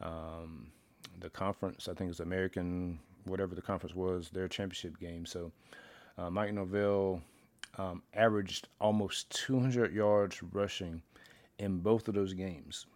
[0.00, 0.72] um,
[1.20, 1.88] the conference.
[1.88, 5.24] I think it's American, whatever the conference was, their championship game.
[5.24, 5.52] So
[6.18, 7.22] uh, Mike Norvell
[7.78, 11.00] um, averaged almost 200 yards rushing
[11.60, 12.86] in both of those games.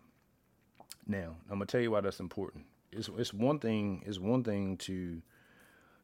[1.07, 4.77] Now, I'm gonna tell you why that's important it's it's one thing it's one thing
[4.79, 5.20] to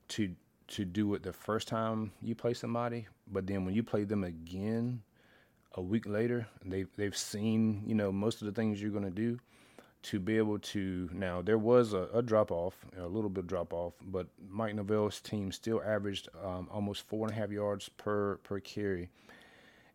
[0.08, 0.34] to
[0.66, 4.24] to do it the first time you play somebody, but then when you play them
[4.24, 5.02] again
[5.74, 9.38] a week later, they've they've seen you know most of the things you're gonna do.
[10.08, 13.72] To be able to now, there was a, a drop off, a little bit drop
[13.72, 18.36] off, but Mike Norvell's team still averaged um, almost four and a half yards per
[18.42, 19.08] per carry,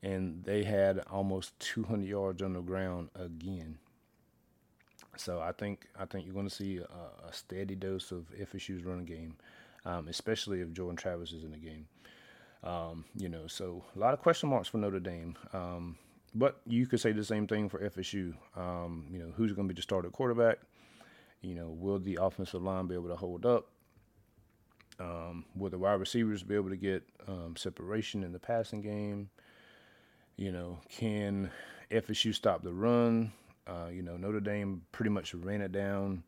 [0.02, 3.78] and they had almost 200 yards on the ground again.
[5.20, 8.86] So I think I think you're going to see a, a, steady dose of FSU's
[8.86, 9.36] running game,
[9.86, 11.88] um, especially if Jordan Travis is in the game.
[12.64, 15.36] Um, you know, so a lot of question marks for Notre Dame.
[15.54, 15.98] Um,
[16.36, 18.34] but you could say the same thing for FSU.
[18.56, 20.60] Um, you know, who's going to be the starter quarterback?
[21.42, 23.68] You know, will the offensive line be able to hold up?
[25.00, 29.30] Um, will the wide receivers be able to get um, separation in the passing game?
[30.36, 31.52] You know, can
[31.90, 33.32] FSU stop the run?
[33.68, 36.24] Uh, you know, Notre Dame pretty much ran it down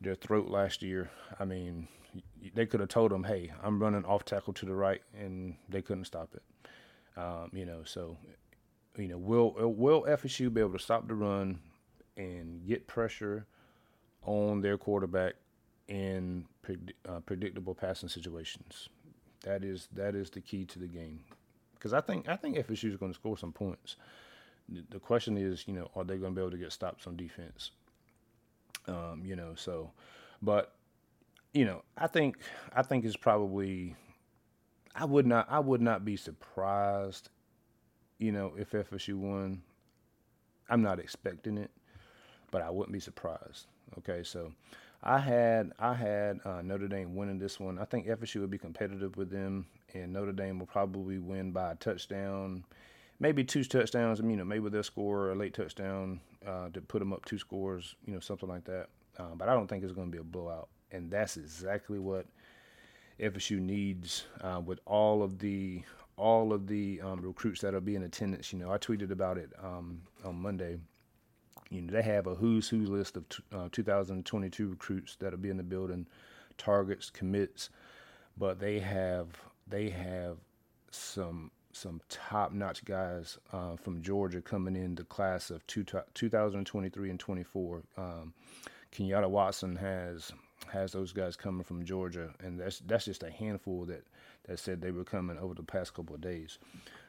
[0.00, 1.10] their throat last year.
[1.38, 1.88] I mean,
[2.54, 5.82] they could have told them, "Hey, I'm running off tackle to the right," and they
[5.82, 6.42] couldn't stop it.
[7.16, 8.16] Um, you know, so
[8.96, 11.60] you know, will will FSU be able to stop the run
[12.16, 13.46] and get pressure
[14.24, 15.34] on their quarterback
[15.88, 16.46] in
[17.08, 18.88] uh, predictable passing situations?
[19.44, 21.24] That is that is the key to the game
[21.74, 23.96] because I think I think FSU is going to score some points
[24.68, 27.16] the question is, you know, are they going to be able to get stops on
[27.16, 27.70] defense?
[28.86, 29.90] Um, you know, so,
[30.40, 30.74] but
[31.52, 32.38] you know, I think
[32.74, 33.94] I think it's probably
[34.94, 37.28] I would not I would not be surprised,
[38.18, 39.62] you know, if FSU won.
[40.68, 41.70] I'm not expecting it,
[42.50, 43.66] but I wouldn't be surprised.
[43.98, 44.52] Okay, so
[45.02, 47.78] I had I had uh, Notre Dame winning this one.
[47.78, 51.72] I think FSU would be competitive with them, and Notre Dame will probably win by
[51.72, 52.64] a touchdown
[53.20, 54.20] maybe two touchdowns.
[54.20, 57.24] I mean, you know, maybe they'll score a late touchdown uh, to put them up
[57.24, 58.88] two scores, you know, something like that.
[59.18, 62.26] Uh, but I don't think it's going to be a blowout, and that's exactly what
[63.20, 65.82] FSU needs uh, with all of the
[66.16, 68.52] all of the um, recruits that'll be in attendance.
[68.52, 70.78] You know, I tweeted about it um, on Monday.
[71.70, 75.50] you know, they have a who's who list of t- uh, 2022 recruits that'll be
[75.50, 76.06] in the building,
[76.58, 77.70] targets, commits,
[78.36, 79.28] but they have
[79.66, 80.36] they have
[80.90, 87.10] some some top notch guys uh, from Georgia coming in the class of two, 2023
[87.10, 87.82] and 24.
[87.96, 88.34] Um,
[88.92, 90.32] Kenyatta Watson has
[90.70, 94.04] has those guys coming from Georgia, and that's that's just a handful that
[94.46, 96.58] that said they were coming over the past couple of days.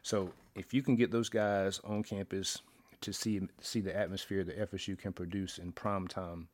[0.01, 2.61] So if you can get those guys on campus
[3.01, 6.47] to see see the atmosphere that FSU can produce in prime time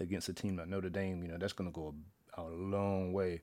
[0.00, 1.94] against a team like Notre Dame, you know that's going to go
[2.36, 3.40] a, a long way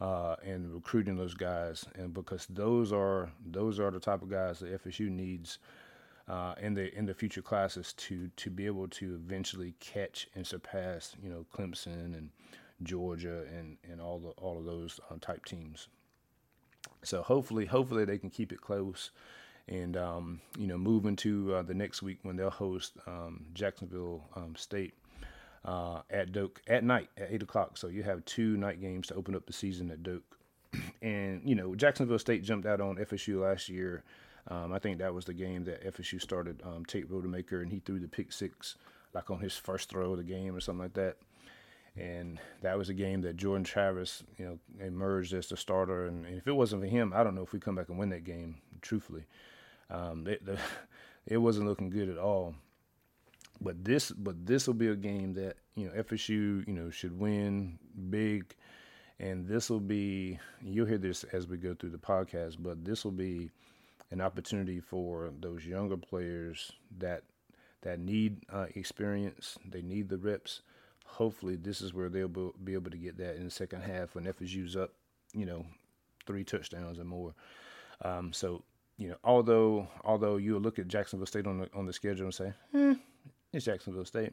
[0.00, 4.58] uh, and recruiting those guys, and because those are those are the type of guys
[4.60, 5.58] that FSU needs
[6.28, 10.46] uh, in the in the future classes to to be able to eventually catch and
[10.46, 12.30] surpass you know Clemson and
[12.82, 15.88] Georgia and and all the all of those um, type teams.
[17.02, 19.10] So hopefully hopefully they can keep it close.
[19.66, 24.28] And um, you know, move into uh, the next week when they'll host um, Jacksonville
[24.36, 24.92] um, State
[25.64, 27.76] uh, at Doak at night at eight o'clock.
[27.76, 30.22] So you have two night games to open up the season at Doak.
[31.02, 34.02] and you know, Jacksonville State jumped out on FSU last year.
[34.48, 37.80] Um, I think that was the game that FSU started um, Tate Rodemaker, and he
[37.80, 38.76] threw the pick six
[39.14, 41.16] like on his first throw of the game or something like that.
[41.96, 46.06] And that was a game that Jordan Travis, you know, emerged as the starter.
[46.06, 47.98] And, and if it wasn't for him, I don't know if we come back and
[47.98, 48.56] win that game.
[48.82, 49.24] Truthfully,
[49.90, 50.58] um, it, the,
[51.26, 52.54] it wasn't looking good at all.
[53.64, 57.18] But this, but this will be a game that you know FSU, you know, should
[57.18, 57.78] win
[58.10, 58.54] big,
[59.18, 60.38] and this will be.
[60.62, 63.50] You'll hear this as we go through the podcast, but this will be
[64.10, 67.22] an opportunity for those younger players that
[67.82, 69.58] that need uh, experience.
[69.68, 70.60] They need the reps.
[71.06, 74.24] Hopefully, this is where they'll be able to get that in the second half when
[74.24, 74.92] FSU's up,
[75.32, 75.64] you know,
[76.26, 77.34] three touchdowns or more.
[78.02, 78.62] Um, so,
[78.98, 82.34] you know, although although you'll look at Jacksonville State on the on the schedule and
[82.34, 82.94] say, eh,
[83.54, 84.32] it's Jacksonville State.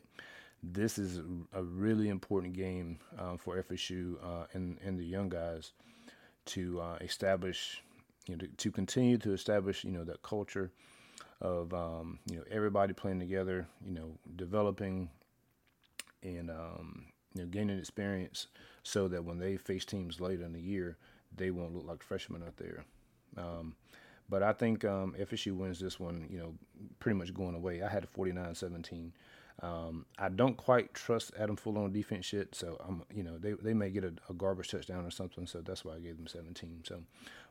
[0.63, 1.21] This is
[1.53, 5.71] a really important game uh, for FSU uh, and and the young guys
[6.45, 7.83] to uh, establish,
[8.27, 10.71] you know, to, to, continue to establish, you know, that culture
[11.39, 15.09] of um, you know everybody playing together, you know, developing
[16.23, 18.47] and um, you know gaining experience,
[18.83, 20.97] so that when they face teams later in the year,
[21.35, 22.83] they won't look like freshmen out there.
[23.37, 23.75] Um,
[24.31, 26.53] but I think um, FSU wins this one, you know,
[26.99, 27.83] pretty much going away.
[27.83, 29.11] I had a 49 17.
[29.61, 33.51] Um, I don't quite trust Adam Fuller on defense yet, so I'm, you know, they,
[33.51, 36.25] they may get a, a, garbage touchdown or something, so that's why I gave them
[36.25, 36.85] 17.
[36.87, 37.03] So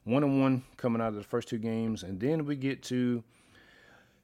[0.04, 3.22] one and one coming out of the first two games, and then we get to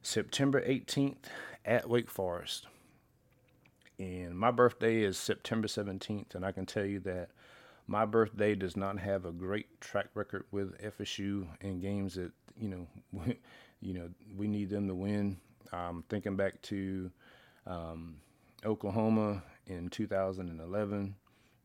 [0.01, 1.15] September 18th
[1.63, 2.65] at Wake Forest,
[3.99, 7.29] and my birthday is September 17th, and I can tell you that
[7.87, 12.69] my birthday does not have a great track record with FSU in games that you
[12.69, 13.39] know, we,
[13.81, 15.37] you know, we need them to win.
[15.73, 17.11] Um, thinking back to
[17.65, 18.17] um,
[18.65, 21.15] Oklahoma in 2011,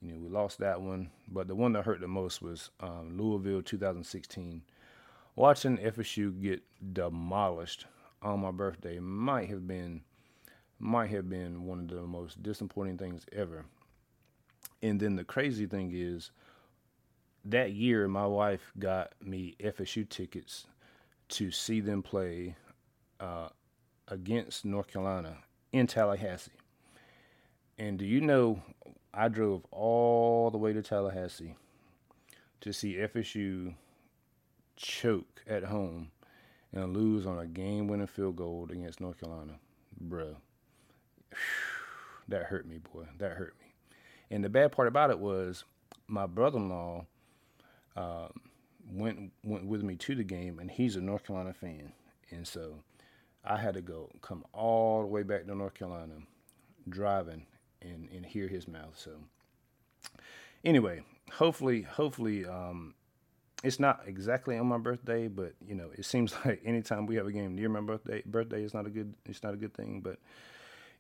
[0.01, 3.17] you know, we lost that one, but the one that hurt the most was um,
[3.17, 4.63] Louisville 2016.
[5.37, 7.87] Watching FSU get demolished
[8.21, 10.03] on my birthday might have been
[10.79, 13.65] might have been one of the most disappointing things ever.
[14.83, 16.33] And then the crazy thing is,
[17.45, 20.67] that year my wife got me FSU tickets
[21.33, 22.57] to see them play
[23.19, 23.49] uh,
[24.09, 25.39] against North Carolina
[25.73, 26.53] in Tallahassee.
[27.79, 28.63] And do you know,
[29.15, 31.55] I drove all the way to Tallahassee
[32.61, 33.75] to see FSU
[34.77, 36.11] choke at home
[36.73, 39.55] and lose on a game winning field goal against North Carolina.
[40.07, 40.37] Bruh.
[42.29, 43.07] That hurt me, boy.
[43.19, 43.75] That hurt me.
[44.31, 45.65] And the bad part about it was
[46.07, 47.05] my brother in law
[47.97, 48.31] um,
[48.91, 51.93] went went with me to the game, and he's a North Carolina fan,
[52.31, 52.77] and so
[53.45, 56.15] I had to go come all the way back to North Carolina,
[56.89, 57.47] driving
[57.81, 58.97] and and hear his mouth.
[58.97, 59.13] So
[60.65, 62.95] anyway, hopefully, hopefully, um,
[63.63, 67.27] it's not exactly on my birthday, but you know, it seems like anytime we have
[67.27, 70.01] a game near my birthday, birthday is not a good it's not a good thing,
[70.03, 70.19] but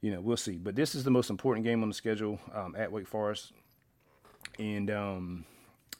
[0.00, 0.58] you know, we'll see.
[0.58, 3.52] But this is the most important game on the schedule um, at Wake Forest,
[4.58, 5.44] and um,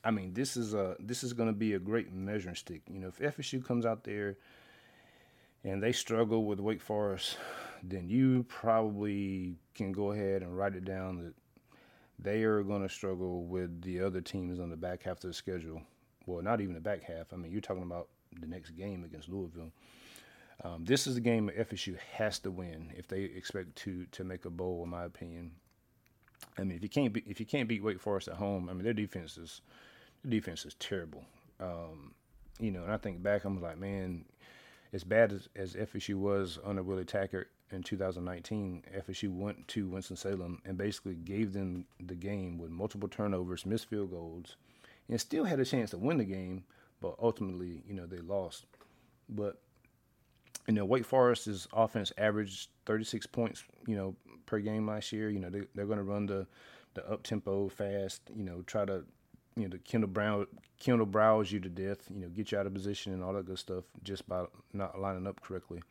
[0.05, 2.83] I mean, this is a this is going to be a great measuring stick.
[2.91, 4.37] You know, if FSU comes out there
[5.65, 7.37] and they struggle with Wake Forest,
[7.83, 11.35] then you probably can go ahead and write it down that
[12.19, 15.33] they are going to struggle with the other teams on the back half of the
[15.33, 15.83] schedule.
[16.27, 17.33] Well, not even the back half.
[17.33, 18.09] I mean, you're talking about
[18.41, 19.73] the next game against Louisville.
[20.65, 24.45] Um, this is a game FSU has to win if they expect to to make
[24.45, 25.53] a bowl, in my opinion.
[26.59, 28.73] I mean, if you can't be, if you can't beat Wake Forest at home, I
[28.73, 29.61] mean their defense is
[30.25, 31.25] the defense is terrible.
[31.61, 32.15] Um,
[32.59, 34.25] you know, and I think back, I'm like, man,
[34.93, 40.17] as bad as, as FSU was under Willie Taggart in 2019, FSU went to Winston
[40.17, 44.57] Salem and basically gave them the game with multiple turnovers, missed field goals,
[45.09, 46.65] and still had a chance to win the game,
[47.01, 48.67] but ultimately, you know, they lost.
[49.29, 49.59] But
[50.69, 54.15] you know, Wake Forest's offense averaged 36 points, you know,
[54.47, 55.29] per game last year.
[55.29, 56.47] You know, they, they're going to run the
[56.95, 58.21] the up tempo fast.
[58.35, 59.05] You know, try to
[59.57, 60.47] you know the Kendall Brown
[60.81, 61.99] Kendall Browse you to death.
[62.13, 65.01] You know, get you out of position and all that good stuff just by not
[65.01, 65.83] lining up correctly.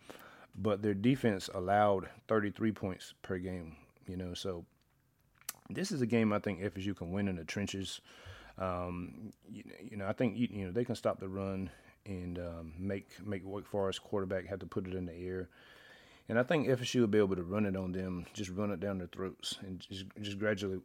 [0.55, 3.75] But their defense allowed 33 points per game.
[4.07, 4.65] You know, so
[5.69, 8.01] this is a game I think FSU can win in the trenches.
[8.57, 11.69] Um, you, you, know, I think you, you know they can stop the run
[12.05, 15.49] and um, make make Wake Forest quarterback have to put it in the air.
[16.29, 18.79] And I think FSU will be able to run it on them, just run it
[18.79, 20.79] down their throats, and just just gradually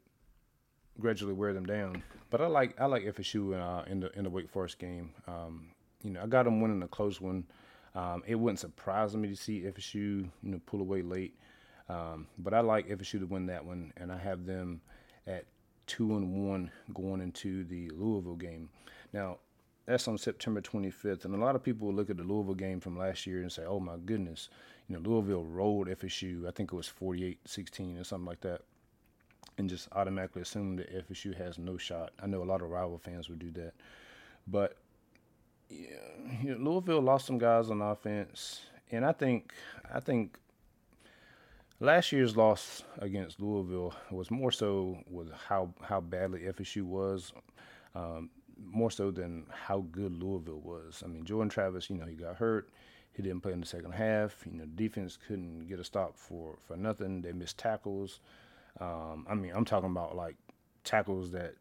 [1.00, 2.02] gradually wear them down.
[2.30, 5.12] But I like I like FSU uh, in the in the Wake Forest game.
[5.26, 5.68] Um,
[6.02, 7.44] you know, I got them winning a close one.
[7.94, 11.34] Um, it wouldn't surprise me to see FSU you know pull away late,
[11.88, 14.80] um, but I like FSU to win that one, and I have them
[15.26, 15.46] at
[15.86, 18.68] two and one going into the Louisville game.
[19.12, 19.38] Now,
[19.86, 21.24] that's on September 25th.
[21.24, 23.64] And a lot of people look at the Louisville game from last year and say,
[23.64, 24.48] oh my goodness,
[24.88, 26.46] you know, Louisville rolled FSU.
[26.46, 28.62] I think it was 48 16 or something like that.
[29.58, 32.12] And just automatically assume that FSU has no shot.
[32.22, 33.72] I know a lot of rival fans would do that.
[34.46, 34.76] But
[35.70, 35.96] yeah,
[36.42, 38.60] you know, Louisville lost some guys on offense.
[38.90, 39.54] And I think,
[39.92, 40.38] I think
[41.80, 47.32] last year's loss against Louisville was more so with how, how badly FSU was.
[47.94, 48.30] Um,
[48.64, 51.02] more so than how good Louisville was.
[51.04, 52.70] I mean, Jordan Travis, you know, he got hurt.
[53.12, 54.44] He didn't play in the second half.
[54.50, 57.22] You know, defense couldn't get a stop for, for nothing.
[57.22, 58.20] They missed tackles.
[58.80, 60.36] Um, I mean, I'm talking about like
[60.84, 61.54] tackles that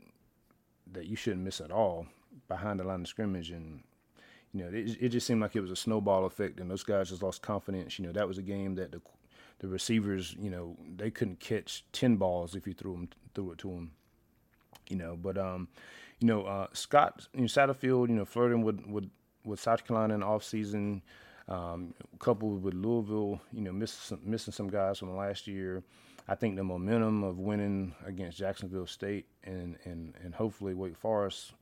[0.91, 2.07] that you shouldn't miss at all
[2.47, 3.49] behind the line of scrimmage.
[3.51, 3.81] And,
[4.53, 7.09] you know, it, it just seemed like it was a snowball effect, and those guys
[7.09, 7.97] just lost confidence.
[7.97, 9.01] You know, that was a game that the
[9.59, 13.57] the receivers, you know, they couldn't catch 10 balls if you threw them threw it
[13.59, 13.91] to them.
[14.89, 15.67] You know, but um,
[16.19, 19.09] you know, uh, Scott you know, Satterfield, you know, flirting with, with,
[19.43, 21.01] with South Carolina in the offseason,
[21.47, 25.83] um, coupled with Louisville, you know, missing some, missing some guys from last year.
[26.27, 31.53] I think the momentum of winning against Jacksonville State and, and, and hopefully Wake Forest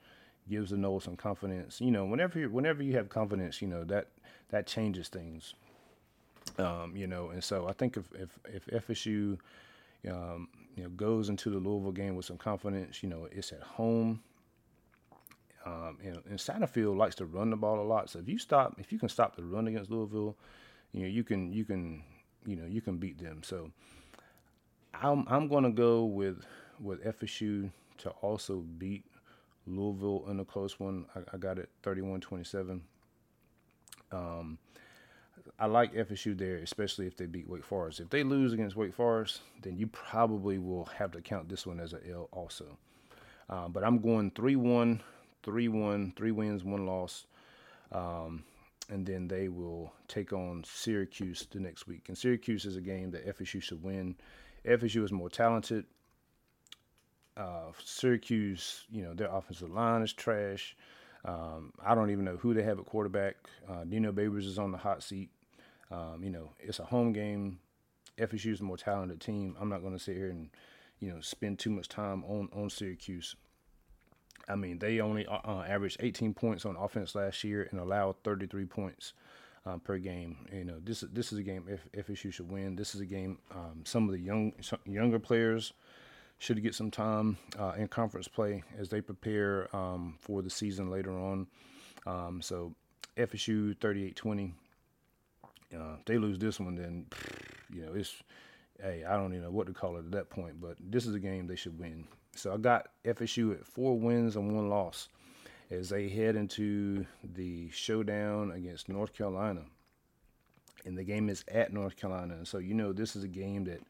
[0.49, 1.81] gives the Noles some confidence.
[1.81, 4.07] You know, whenever you, whenever you have confidence, you know that
[4.49, 5.53] that changes things.
[6.57, 8.39] Um, you know, and so I think if if,
[8.69, 9.37] if FSU
[10.09, 13.61] um, you know goes into the Louisville game with some confidence, you know, it's at
[13.61, 14.21] home.
[15.65, 18.09] Um, and, and Satterfield likes to run the ball a lot.
[18.09, 20.35] So if you stop, if you can stop the run against Louisville,
[20.91, 22.03] you know you can you can
[22.45, 23.41] you know you can beat them.
[23.43, 23.71] So
[24.93, 26.45] I'm I'm going to go with
[26.79, 29.05] with FSU to also beat
[29.65, 31.05] Louisville in a close one.
[31.15, 32.81] I, I got it 31-27.
[34.11, 34.57] Um,
[35.59, 37.99] I like FSU there, especially if they beat Wake Forest.
[37.99, 41.79] If they lose against Wake Forest, then you probably will have to count this one
[41.79, 42.77] as an L also.
[43.49, 45.01] Uh, but I'm going 3 1
[45.43, 47.25] three one, three wins, one loss,
[47.91, 48.43] um,
[48.89, 52.05] and then they will take on Syracuse the next week.
[52.07, 54.15] And Syracuse is a game that FSU should win.
[54.65, 55.85] FSU is more talented.
[57.35, 60.75] Uh, Syracuse, you know, their offensive line is trash.
[61.25, 63.35] Um, I don't even know who they have at quarterback.
[63.67, 65.29] Uh, Dino Babers is on the hot seat.
[65.91, 67.59] Um, you know, it's a home game.
[68.17, 69.55] FSU is a more talented team.
[69.59, 70.49] I'm not going to sit here and,
[70.99, 73.35] you know, spend too much time on on Syracuse.
[74.47, 78.15] I mean, they only uh, uh, averaged 18 points on offense last year and allowed
[78.23, 79.13] 33 points
[79.65, 80.37] uh, per game.
[80.51, 82.75] You know, this is this is a game if FSU should win.
[82.75, 84.53] This is a game um, some of the young
[84.85, 85.73] younger players
[86.39, 90.89] should get some time uh, in conference play as they prepare um, for the season
[90.89, 91.47] later on.
[92.05, 92.73] Um, so
[93.15, 94.51] FSU 38-20.
[95.73, 97.05] Uh, they lose this one, then
[97.73, 98.15] you know it's
[98.81, 100.59] hey I don't even know what to call it at that point.
[100.61, 102.05] But this is a game they should win.
[102.35, 105.07] So I got FSU at four wins and one loss
[105.69, 109.61] as they head into the showdown against North Carolina.
[110.85, 112.33] And the game is at North Carolina.
[112.35, 113.81] And so, you know, this is a game that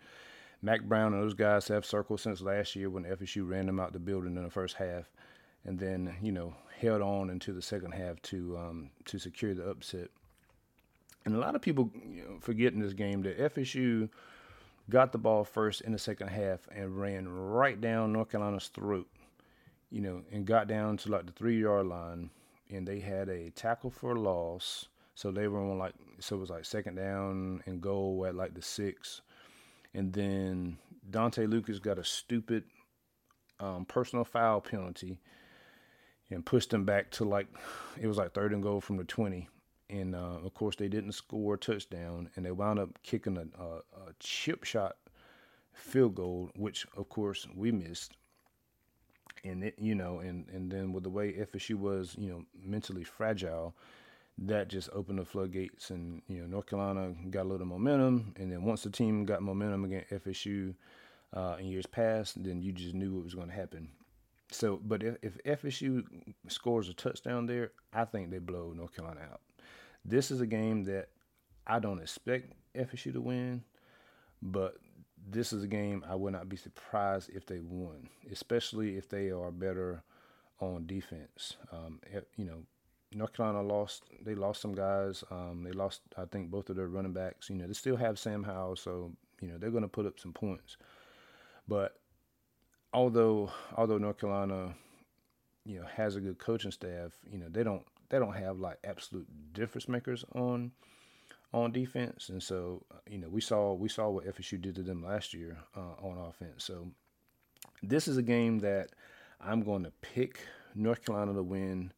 [0.61, 3.93] Mack Brown and those guys have circled since last year when FSU ran them out
[3.93, 5.11] the building in the first half.
[5.65, 9.69] And then, you know, held on into the second half to um, to secure the
[9.69, 10.09] upset.
[11.25, 14.09] And a lot of people you know, forget in this game that FSU–
[14.89, 19.07] got the ball first in the second half and ran right down North Carolina's throat,
[19.93, 22.31] you know, and got down to like the three yard line.
[22.71, 24.87] And they had a tackle for loss.
[25.13, 28.55] So they were on like, so it was like second down and goal at like
[28.55, 29.21] the six.
[29.93, 30.77] And then
[31.11, 32.63] Dontae Lucas got a stupid
[33.59, 35.19] um, personal foul penalty
[36.31, 37.45] and pushed them back to like,
[38.01, 39.47] it was like third and goal from the 20
[39.91, 43.61] and uh, of course they didn't score a touchdown, and they wound up kicking a,
[43.61, 43.67] a,
[44.09, 44.95] a chip shot
[45.73, 48.13] field goal, which of course we missed.
[49.43, 53.03] And it, you know, and and then with the way FSU was, you know, mentally
[53.03, 53.75] fragile,
[54.37, 58.51] that just opened the floodgates, and you know, North Carolina got a little momentum, and
[58.51, 60.73] then once the team got momentum against FSU
[61.33, 63.89] uh, in years past, then you just knew what was going to happen.
[64.51, 66.03] So, but if, if FSU
[66.47, 69.41] scores a touchdown there, I think they blow North Carolina out.
[70.05, 71.09] This is a game that
[71.65, 73.63] I don't expect FSU to win,
[74.41, 74.75] but
[75.29, 79.31] this is a game I would not be surprised if they won, especially if they
[79.31, 80.03] are better
[80.59, 81.57] on defense.
[81.71, 81.99] Um,
[82.37, 82.63] you know,
[83.13, 84.03] North Carolina lost.
[84.23, 85.23] They lost some guys.
[85.31, 87.49] Um, they lost, I think, both of their running backs.
[87.49, 89.11] You know, they still have Sam Howell, so
[89.41, 90.77] you know they're going to put up some points.
[91.67, 91.99] But
[92.93, 94.73] although although North Carolina,
[95.65, 98.77] you know, has a good coaching staff, you know, they don't they don't have like
[98.83, 100.71] absolute difference makers on
[101.53, 105.03] on defense, and so you know we saw we saw what FSU did to them
[105.03, 106.63] last year uh, on offense.
[106.63, 106.87] So
[107.81, 108.89] this is a game that
[109.39, 110.39] I'm going to pick
[110.75, 111.91] North Carolina to win.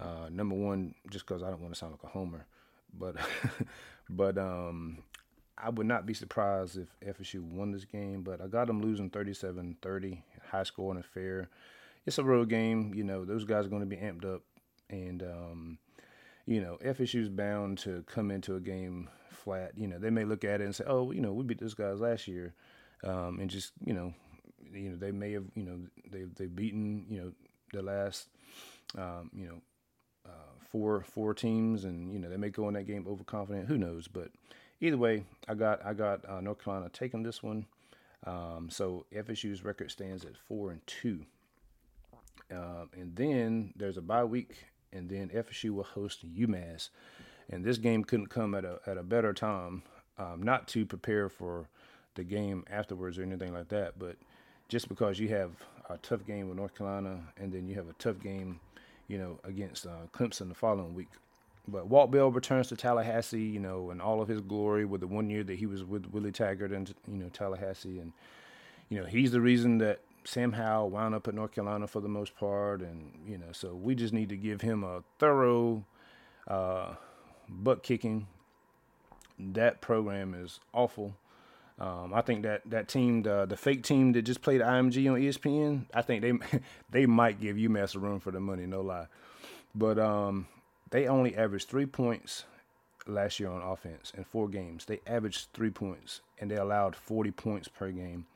[0.00, 2.46] Uh, number one, just because I don't want to sound like a homer,
[2.92, 3.16] but
[4.08, 5.02] but um,
[5.56, 9.10] I would not be surprised if FSU won this game, but I got them losing
[9.10, 11.48] 37 30, high scoring affair.
[12.06, 12.92] It's a road game.
[12.94, 14.42] You know, those guys are going to be amped up.
[14.90, 15.78] And, um,
[16.46, 19.72] you know, FSU's bound to come into a game flat.
[19.76, 21.74] You know, they may look at it and say, oh, you know, we beat those
[21.74, 22.54] guys last year.
[23.02, 24.14] Um, and just, you know,
[24.72, 25.78] you know, they may have, you know,
[26.10, 27.32] they, they've beaten, you know,
[27.72, 28.28] the last,
[28.96, 29.60] um, you know,
[30.26, 33.68] uh, four four teams, and you know they may go in that game overconfident.
[33.68, 34.08] Who knows?
[34.08, 34.30] But
[34.80, 37.66] either way, I got I got uh, North Carolina taking this one.
[38.26, 41.26] Um, so FSU's record stands at four and two.
[42.50, 44.64] Uh, and then there's a bye week,
[44.94, 46.90] and then FSU will host UMass.
[47.50, 49.82] And this game couldn't come at a at a better time,
[50.18, 51.68] um, not to prepare for
[52.14, 54.16] the game afterwards or anything like that, but
[54.68, 55.50] just because you have
[55.90, 58.58] a tough game with North Carolina, and then you have a tough game,
[59.08, 61.10] you know, against uh, Clemson the following week.
[61.66, 65.06] But Walt Bell returns to Tallahassee, you know, in all of his glory with the
[65.06, 68.12] one year that he was with Willie Taggart and you know Tallahassee, and
[68.88, 72.08] you know he's the reason that Sam Howell wound up at North Carolina for the
[72.08, 75.84] most part, and you know so we just need to give him a thorough
[76.48, 76.94] uh,
[77.48, 78.26] butt kicking.
[79.38, 81.14] That program is awful.
[81.78, 85.20] Um, I think that that team, the the fake team that just played IMG on
[85.20, 86.32] ESPN, I think they
[86.90, 89.06] they might give UMass a run for the money, no lie.
[89.74, 90.46] But um,
[90.90, 92.44] they only averaged three points
[93.06, 94.84] last year on offense in four games.
[94.84, 98.26] They averaged three points and they allowed 40 points per game.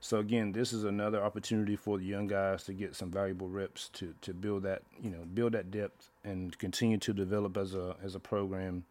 [0.00, 3.88] So again, this is another opportunity for the young guys to get some valuable reps
[3.94, 7.96] to to build that you know build that depth and continue to develop as a
[8.02, 8.84] as a program.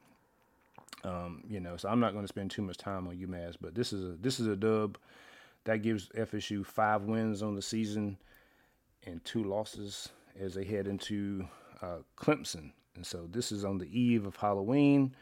[1.03, 3.75] Um, you know, so I'm not going to spend too much time on UMass, but
[3.75, 4.97] this is a this is a dub
[5.63, 8.17] that gives FSU five wins on the season
[9.05, 11.47] and two losses as they head into
[11.81, 15.13] uh, Clemson and so this is on the eve of Halloween.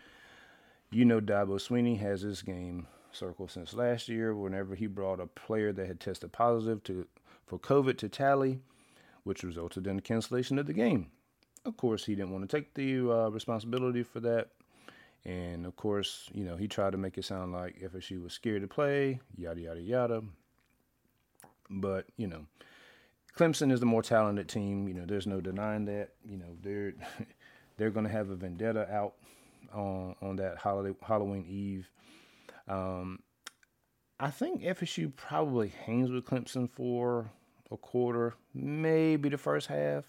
[0.91, 4.35] You know, Dabo Swinney has this game circled since last year.
[4.35, 7.07] Whenever he brought a player that had tested positive to
[7.45, 8.59] for COVID to tally,
[9.23, 11.07] which resulted in the cancellation of the game.
[11.63, 14.49] Of course, he didn't want to take the uh, responsibility for that.
[15.25, 18.61] And of course, you know, he tried to make it sound like FSU was scared
[18.61, 20.23] to play, yada, yada, yada.
[21.69, 22.45] But, you know,
[23.35, 24.87] Clemson is the more talented team.
[24.87, 26.09] You know, there's no denying that.
[26.23, 26.93] You know, they're
[27.77, 29.13] They're going to have a vendetta out
[29.73, 31.89] on on that holiday Halloween Eve.
[32.67, 33.19] Um,
[34.19, 37.31] I think FSU probably hangs with Clemson for
[37.71, 40.05] a quarter, maybe the first half.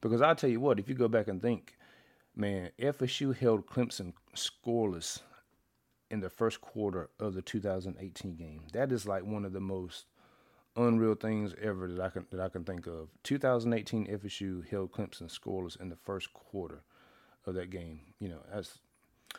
[0.00, 1.76] Because I'll tell you what, if you go back and think,
[2.34, 5.20] man, FSU held Clemson scoreless
[6.10, 8.62] in the first quarter of the 2018 game.
[8.72, 10.06] That is like one of the most
[10.76, 13.08] unreal things ever that I can that I can think of.
[13.24, 16.82] 2018 FSU held Clemson scoreless in the first quarter
[17.46, 18.00] of that game.
[18.18, 18.78] You know, as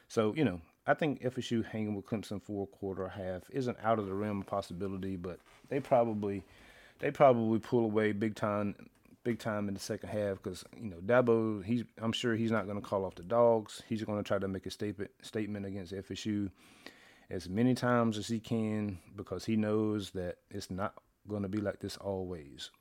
[0.08, 3.78] so you know, I think FSU hanging with Clemson for a quarter or half isn't
[3.84, 6.44] out of the realm of possibility, but they probably
[7.00, 8.76] they probably pull away big time
[9.24, 12.66] big time in the second half because you know Dabo he's I'm sure he's not
[12.66, 13.84] going to call off the dogs.
[13.90, 16.50] He's going to try to make a statement statement against FSU
[17.30, 20.94] as many times as he can because he knows that it's not
[21.28, 22.72] going to be like this always.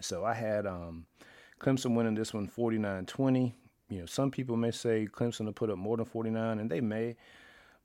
[0.00, 1.06] So I had um,
[1.60, 3.52] Clemson winning this one 49-20
[3.88, 6.80] you know, some people may say Clemson will put up more than 49, and they
[6.80, 7.16] may,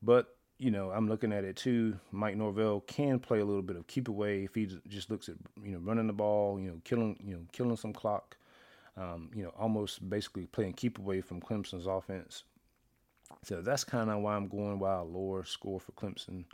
[0.02, 1.98] but you know, I'm looking at it too.
[2.12, 5.36] Mike Norvell can play a little bit of keep away if he just looks at
[5.64, 8.38] you know running the ball, you know, killing you know killing some clock,
[8.96, 12.44] um, you know, almost basically playing keep away from Clemson's offense.
[13.44, 16.46] So that's kind of why I'm going a lower score for Clemson.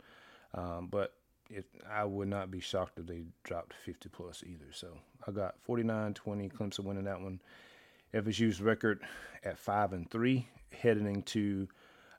[0.54, 1.12] Um, but
[1.50, 4.72] it, I would not be shocked if they dropped 50 plus either.
[4.72, 4.88] So
[5.26, 7.40] I got 49 20, Clemson winning that one.
[8.14, 9.02] FSU's record
[9.44, 11.68] at 5 and 3, heading into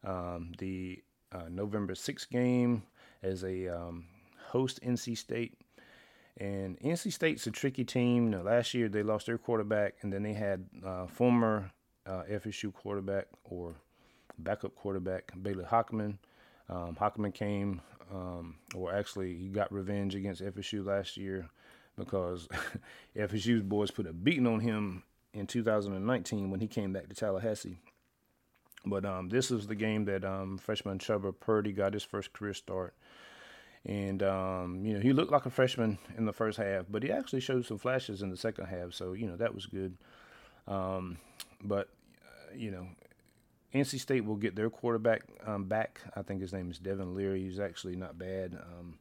[0.03, 2.83] um, the uh, November 6th game
[3.23, 4.05] as a um,
[4.47, 5.57] host NC State.
[6.37, 8.29] And NC State's a tricky team.
[8.29, 11.71] Know, last year they lost their quarterback, and then they had uh, former
[12.05, 13.75] uh, FSU quarterback or
[14.37, 16.17] backup quarterback Bailey Hockman.
[16.69, 17.81] Um, Hockman came,
[18.13, 21.49] um, or actually he got revenge against FSU last year
[21.97, 22.47] because
[23.17, 25.03] FSU's boys put a beating on him
[25.33, 27.79] in 2019 when he came back to Tallahassee.
[28.85, 32.53] But um, this is the game that um, freshman Chubba Purdy got his first career
[32.53, 32.95] start.
[33.85, 37.11] And, um, you know, he looked like a freshman in the first half, but he
[37.11, 38.93] actually showed some flashes in the second half.
[38.93, 39.97] So, you know, that was good.
[40.67, 41.17] Um,
[41.63, 41.89] but,
[42.25, 42.87] uh, you know,
[43.73, 46.01] NC State will get their quarterback um, back.
[46.15, 47.41] I think his name is Devin Leary.
[47.43, 48.55] He's actually not bad.
[48.55, 48.97] Um,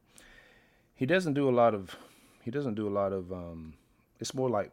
[0.95, 1.95] he doesn't do a lot of,
[2.41, 3.33] he doesn't do a lot of,
[4.19, 4.71] it's more like,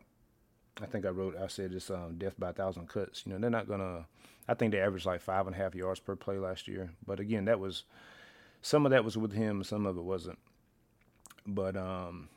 [0.82, 3.22] I think I wrote, I said it's um, death by a thousand cuts.
[3.24, 4.04] You know, they're not going to,
[4.48, 6.90] I think they averaged like five and a half yards per play last year.
[7.06, 7.84] But again, that was,
[8.62, 10.38] some of that was with him, some of it wasn't.
[11.46, 12.28] But um,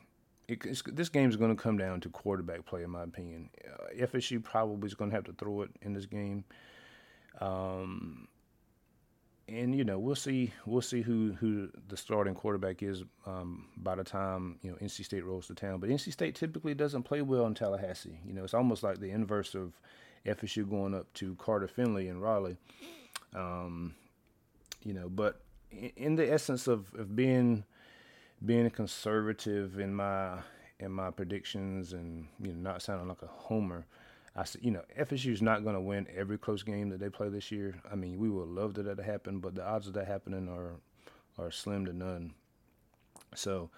[0.48, 0.64] it,
[0.94, 3.50] this game is going to come down to quarterback play, in my opinion.
[3.64, 6.44] Uh, FSU probably is going to have to throw it in this game.
[7.40, 8.28] Um,
[9.50, 13.94] and you know we'll see we'll see who who the starting quarterback is um, by
[13.94, 15.80] the time you know NC State rolls to town.
[15.80, 18.18] But NC State typically doesn't play well in Tallahassee.
[18.24, 19.80] You know it's almost like the inverse of
[20.26, 22.56] FSU going up to Carter Finley and Raleigh.
[23.34, 23.94] Um,
[24.82, 25.40] you know, but
[25.70, 27.64] in the essence of, of being
[28.44, 30.38] being conservative in my
[30.78, 33.86] in my predictions and you know not sounding like a homer,
[34.36, 37.08] I said, you know FSU is not going to win every close game that they
[37.08, 37.80] play this year.
[37.90, 40.74] I mean, we would love that to happen, but the odds of that happening are
[41.38, 42.34] are slim to none.
[43.34, 43.70] So,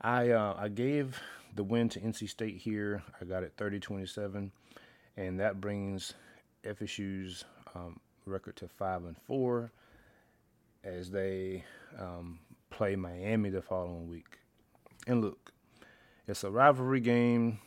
[0.00, 1.20] I uh, I gave
[1.54, 3.02] the win to NC State here.
[3.20, 4.50] I got it 30-27,
[5.16, 6.14] and that brings
[6.64, 9.70] FSU's um, record to five and four
[10.82, 11.64] as they
[11.98, 12.38] um,
[12.70, 14.38] play Miami the following week.
[15.06, 15.52] And look,
[16.26, 17.58] it's a rivalry game.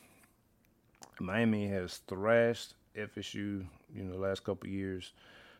[1.19, 5.13] Miami has thrashed FSU, you know, the last couple years.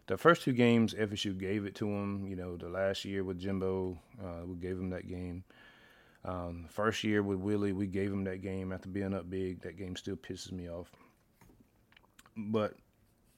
[0.08, 2.26] The first two games, FSU gave it to them.
[2.28, 5.44] You know, the last year with Jimbo, uh, we gave them that game.
[6.24, 9.62] Um, first year with Willie, we gave him that game after being up big.
[9.62, 10.90] That game still pisses me off.
[12.36, 12.76] But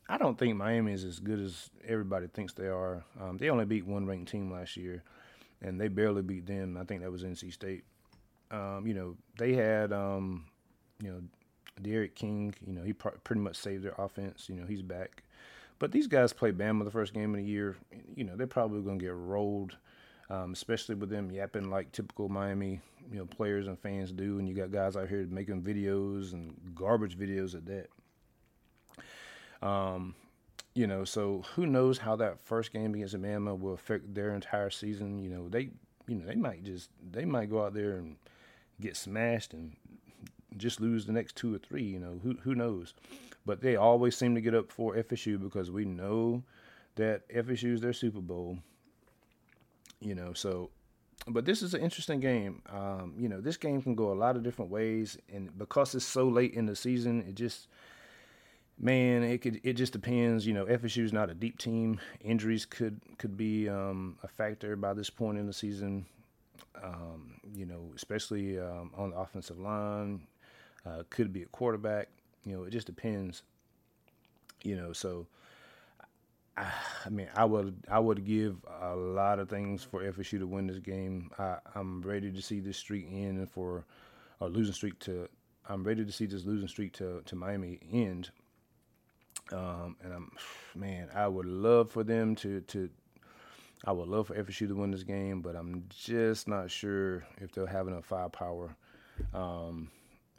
[0.07, 3.03] I don't think Miami is as good as everybody thinks they are.
[3.21, 5.03] Um, they only beat one ranked team last year,
[5.61, 6.77] and they barely beat them.
[6.77, 7.83] I think that was NC State.
[8.51, 10.45] Um, you know, they had, um,
[11.01, 11.21] you know,
[11.81, 12.53] D'Eriq King.
[12.65, 14.47] You know, he pr- pretty much saved their offense.
[14.49, 15.23] You know, he's back.
[15.79, 17.77] But these guys play Bama the first game of the year.
[18.15, 19.77] You know, they're probably going to get rolled,
[20.29, 24.39] um, especially with them yapping like typical Miami, you know, players and fans do.
[24.39, 27.87] And you got guys out here making videos and garbage videos at that.
[29.65, 30.15] Um,
[30.75, 34.69] you know, so who knows how that first game against Alabama will affect their entire
[34.69, 35.19] season?
[35.19, 35.69] You know, they,
[36.07, 38.17] you know, they might just they might go out there and
[38.79, 39.75] get smashed and
[40.57, 41.83] just lose the next two or three.
[41.83, 42.93] You know, who who knows?
[43.45, 46.43] But they always seem to get up for FSU because we know
[46.95, 48.59] that FSU is their Super Bowl.
[49.99, 50.69] You know, so
[51.27, 52.61] but this is an interesting game.
[52.69, 56.05] Um, you know, this game can go a lot of different ways, and because it's
[56.05, 57.67] so late in the season, it just
[58.81, 59.59] Man, it could.
[59.63, 60.47] It just depends.
[60.47, 61.99] You know, FSU is not a deep team.
[62.21, 66.05] Injuries could could be um, a factor by this point in the season.
[66.81, 70.21] Um, you know, especially um, on the offensive line.
[70.85, 72.09] Uh, could be a quarterback.
[72.45, 73.43] You know, it just depends.
[74.63, 75.27] You know, so
[76.57, 76.71] I,
[77.05, 80.67] I mean, I would I would give a lot of things for FSU to win
[80.67, 81.31] this game.
[81.37, 83.85] I, I'm ready to see this streak end and for
[84.41, 85.29] a losing streak to.
[85.67, 88.31] I'm ready to see this losing streak to to Miami end
[89.51, 90.31] um, and I'm,
[90.75, 92.89] man, I would love for them to to.
[93.85, 97.53] I would love for FSU to win this game, but I'm just not sure if
[97.53, 98.75] they'll have enough firepower.
[99.33, 99.89] Um,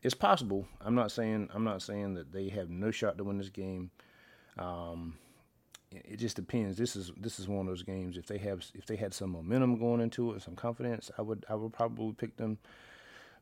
[0.02, 0.66] it's possible.
[0.80, 3.90] I'm not saying I'm not saying that they have no shot to win this game.
[4.58, 5.16] Um,
[5.92, 6.76] it just depends.
[6.76, 8.16] This is this is one of those games.
[8.16, 11.44] If they have if they had some momentum going into it, some confidence, I would
[11.48, 12.58] I would probably pick them.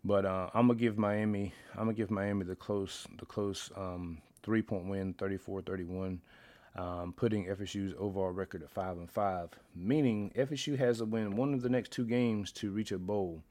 [0.05, 1.53] But uh, I'm gonna give Miami.
[1.75, 6.21] I'm gonna give Miami the close the close um, three point win, 34 31,
[6.77, 11.53] um, putting FSU's overall record at 5 and 5, meaning FSU has to win one
[11.53, 13.43] of the next two games to reach a bowl.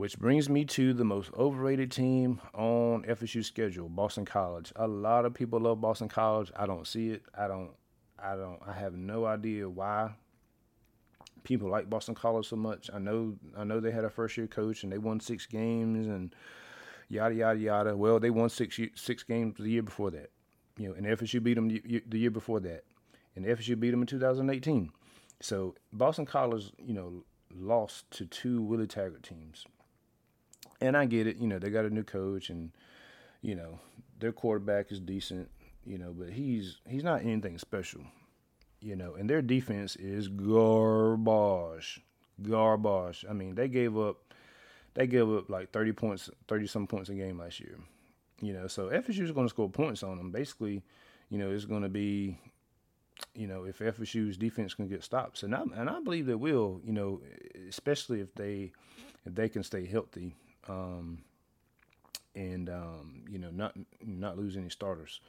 [0.00, 4.72] Which brings me to the most overrated team on FSU's schedule, Boston College.
[4.76, 6.50] A lot of people love Boston College.
[6.56, 7.22] I don't see it.
[7.36, 7.72] I don't
[8.18, 8.58] I don't.
[8.66, 10.12] I have no idea why
[11.42, 12.88] people like Boston College so much.
[12.94, 13.36] I know.
[13.54, 16.34] I know they had a first year coach and they won six games and
[17.10, 17.94] yada yada yada.
[17.94, 20.30] Well, they won six six games the year before that.
[20.78, 22.84] You know, and FSU beat them the year before that,
[23.36, 24.92] and FSU beat them in 2018.
[25.42, 27.22] So Boston College, you know,
[27.54, 29.66] lost to two Willie Taggart teams.
[30.80, 32.70] And I get it, you know, they got a new coach and
[33.42, 33.78] you know,
[34.18, 35.50] their quarterback is decent,
[35.84, 38.02] you know, but he's he's not anything special.
[38.80, 42.00] You know, and their defense is garbage.
[42.42, 43.26] Garbage.
[43.28, 44.32] I mean, they gave up
[44.94, 47.78] they gave up like 30 points, 30 some points a game last year.
[48.40, 50.30] You know, so FSU is going to score points on them.
[50.30, 50.82] Basically,
[51.28, 52.38] you know, it's going to be
[53.34, 56.80] you know, if FSU's defense can get stops, and I and I believe they will.
[56.84, 57.20] You know,
[57.68, 58.72] especially if they
[59.26, 60.34] if they can stay healthy,
[60.70, 61.18] um,
[62.34, 65.20] and um, you know not not lose any starters.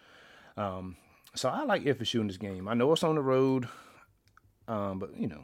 [0.57, 0.97] Um,
[1.35, 2.67] so I like FSU in this game.
[2.67, 3.67] I know it's on the road,
[4.67, 5.43] um, but you know,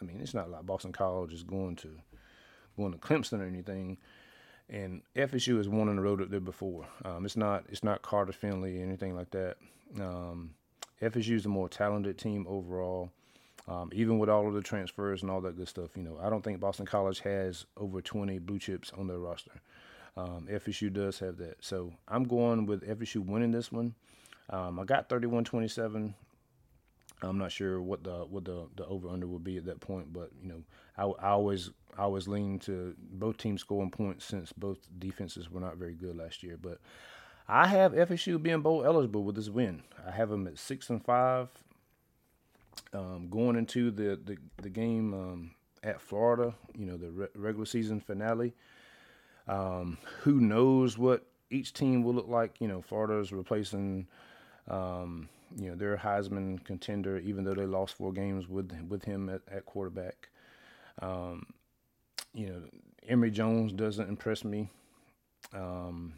[0.00, 1.90] I mean, it's not like Boston College is going to
[2.76, 3.98] going to Clemson or anything.
[4.68, 6.86] And FSU has won on the road up there before.
[7.04, 9.56] Um, it's not it's not Carter Finley or anything like that.
[10.00, 10.54] Um,
[11.00, 13.10] FSU is a more talented team overall.
[13.68, 16.30] Um, even with all of the transfers and all that good stuff, you know, I
[16.30, 19.50] don't think Boston College has over 20 blue chips on their roster.
[20.16, 21.56] Um, FSU does have that.
[21.60, 23.94] So I'm going with FSU winning this one.
[24.50, 26.14] Um, I got 31-27.
[27.22, 30.12] I'm not sure what the what the, the over under will be at that point,
[30.12, 30.62] but you know,
[30.98, 35.60] I, I always I always lean to both teams scoring points since both defenses were
[35.60, 36.58] not very good last year.
[36.60, 36.78] But
[37.48, 39.82] I have FSU being bowl eligible with this win.
[40.06, 41.48] I have them at six and five.
[42.92, 45.50] Um, going into the the, the game um,
[45.82, 48.54] at Florida, you know, the re- regular season finale.
[49.48, 52.60] Um, who knows what each team will look like?
[52.60, 54.06] You know, Florida is replacing,
[54.68, 59.28] um, you know, their Heisman contender, even though they lost four games with with him
[59.28, 60.28] at, at quarterback.
[61.00, 61.46] Um,
[62.34, 62.62] you know,
[63.08, 64.68] Emory Jones doesn't impress me.
[65.54, 66.14] Um,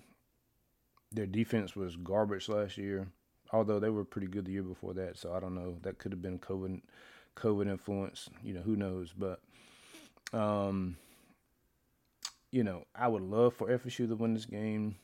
[1.12, 3.08] their defense was garbage last year,
[3.52, 5.18] although they were pretty good the year before that.
[5.18, 5.76] So I don't know.
[5.82, 6.80] That could have been COVID,
[7.36, 8.28] COVID influence.
[8.42, 9.12] You know, who knows?
[9.16, 9.40] But,
[10.32, 10.96] um,
[12.50, 14.96] you know, I would love for FSU to win this game.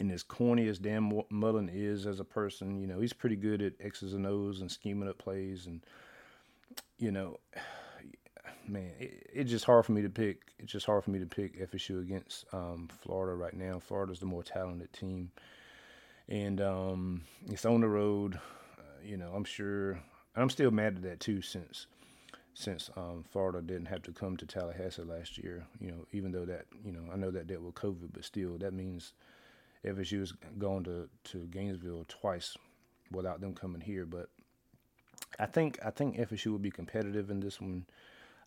[0.00, 3.60] And as corny as Dan Mullen is as a person, you know, he's pretty good
[3.60, 5.66] at X's and O's and scheming up plays.
[5.66, 5.84] And,
[6.98, 7.40] you know,
[8.68, 10.52] man, it, it's just hard for me to pick.
[10.60, 13.80] It's just hard for me to pick FSU against um, Florida right now.
[13.80, 15.32] Florida's the more talented team,
[16.28, 18.38] and um, it's on the road.
[18.78, 20.00] Uh, you know, I'm sure.
[20.36, 21.86] I'm still mad at that too, since
[22.54, 25.64] since um, Florida didn't have to come to Tallahassee last year.
[25.80, 28.58] You know, even though that you know I know that dealt with COVID, but still
[28.58, 29.14] that means
[29.84, 32.56] FSU is going to to Gainesville twice
[33.10, 34.06] without them coming here.
[34.06, 34.28] But
[35.38, 37.86] I think I think FSU will be competitive in this one.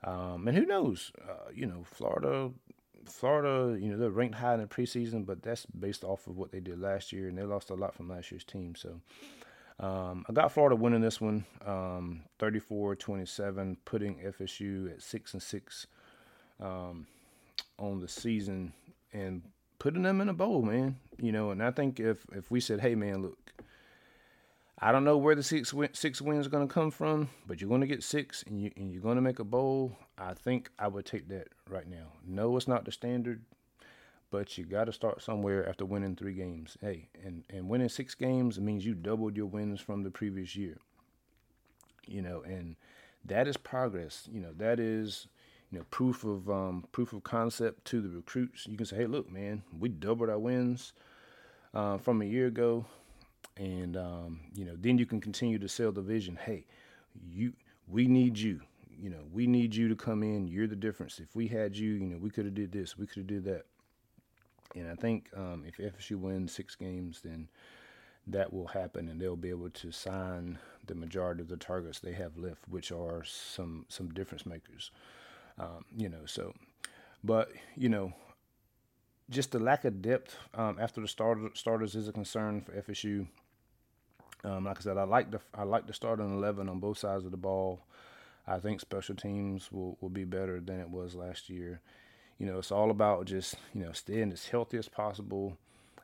[0.04, 1.12] Um, and who knows?
[1.22, 2.52] Uh, you know, Florida,
[3.06, 6.52] Florida, you know, they're ranked high in the preseason, but that's based off of what
[6.52, 8.76] they did last year, and they lost a lot from last year's team.
[8.76, 9.02] So
[9.80, 15.88] um, I got Florida winning this one, um, 34-27, putting FSU at six and six
[16.60, 17.08] um,
[17.80, 18.74] on the season,
[19.14, 19.42] and
[19.80, 20.98] putting them in a bowl, man.
[21.18, 23.54] You know, and I think if if we said, hey, man, look,
[24.84, 27.70] I don't know where the six six wins are going to come from, but you're
[27.70, 29.96] going to get six, and you and you're going to make a bowl.
[30.18, 32.14] I think I would take that right now.
[32.26, 33.44] No, it's not the standard,
[34.32, 36.78] but you got to start somewhere after winning three games.
[36.82, 40.78] Hey, and and winning six games means you doubled your wins from the previous year.
[42.08, 42.76] You know, and
[43.26, 44.28] that is progress.
[44.32, 45.28] You know, that is
[45.70, 48.66] you know proof of um, proof of concept to the recruits.
[48.66, 50.94] You can say, hey, look, man, we doubled our wins
[51.76, 52.88] uh, from a year ago
[53.58, 56.38] and um, you know then you can continue to sell the vision.
[56.44, 56.66] Hey
[57.30, 57.54] you
[57.88, 58.62] we need you.
[59.00, 60.48] You know we need you to come in.
[60.48, 61.20] You're the difference.
[61.20, 62.98] If we had you you know we could have did this.
[62.98, 63.66] We could have did that.
[64.76, 67.50] And i think um, if fsu wins six games then
[68.28, 72.14] that will happen and they'll be able to sign the majority of the targets they
[72.14, 74.92] have left which are some some difference makers.
[75.60, 76.54] Um, you know so
[77.24, 78.14] but you know
[79.30, 83.28] just the lack of depth um, after the starter, starters is a concern for FSU.
[84.44, 87.26] Um, like I said, I like the I like the starting eleven on both sides
[87.26, 87.82] of the ball.
[88.48, 91.80] I think special teams will, will be better than it was last year.
[92.40, 95.58] You know, it's all about just you know staying as healthy as possible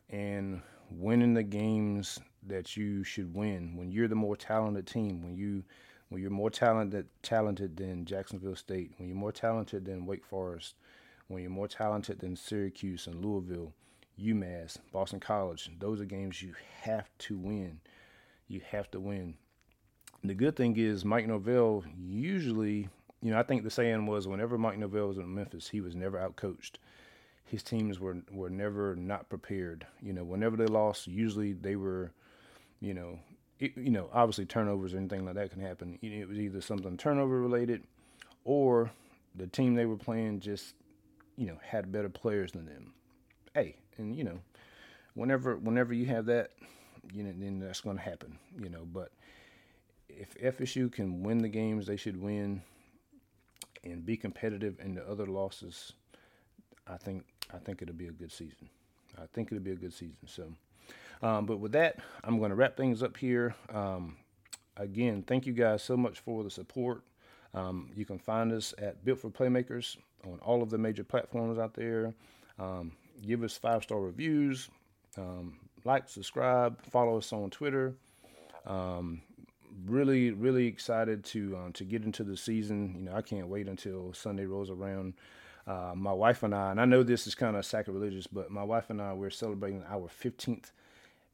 [0.10, 3.76] and winning the games that you should win.
[3.76, 5.64] When you're the more talented team, when you
[6.10, 10.76] when you're more talented talented than Jacksonville State, when you're more talented than Wake Forest,
[11.28, 13.74] when you're more talented than Syracuse and Louisville,
[14.22, 17.80] UMass, Boston College, those are games you have to win
[18.48, 19.36] you have to win.
[20.24, 22.90] the good thing is Mike Norvell usually,
[23.22, 25.96] you know, I think the saying was whenever Mike Norvell was in Memphis, he was
[25.96, 26.74] never outcoached.
[27.46, 29.86] His teams were were never not prepared.
[30.02, 32.12] You know, whenever they lost, usually they were,
[32.82, 33.20] you know,
[33.60, 35.98] it, you know, obviously turnovers or anything like that can happen.
[36.02, 37.84] It was either something turnover related,
[38.44, 38.92] or
[39.36, 40.76] the team they were playing just,
[41.38, 42.94] you know, had better players than them.
[43.54, 44.40] Hey, and you know,
[45.14, 46.52] whenever whenever you have that,
[47.14, 48.38] you know, then that's going to happen.
[48.60, 49.12] You know, but
[50.10, 52.62] if FSU can win the games they should win
[53.84, 55.94] and be competitive in the other losses,
[56.88, 58.70] I think I think it'll be a good season.
[59.18, 60.18] I think it'll be a good season.
[60.26, 60.54] So,
[61.22, 63.56] um, but with that, I'm going to wrap things up here.
[63.74, 64.18] Um,
[64.76, 67.04] again, thank you guys so much for the support.
[67.54, 71.58] Um, you can find us at Built for Playmakers on all of the major platforms
[71.58, 72.14] out there.
[72.60, 72.92] Um,
[73.26, 74.70] give us five star reviews,
[75.18, 77.96] um, like, subscribe, follow us on Twitter.
[78.66, 79.22] Um,
[79.86, 82.94] really, really excited to um, to get into the season.
[82.98, 85.14] You know, I can't wait until Sunday rolls around.
[85.66, 88.64] Uh, my wife and I, and I know this is kind of sacrilegious, but my
[88.64, 90.72] wife and I, we're celebrating our 15th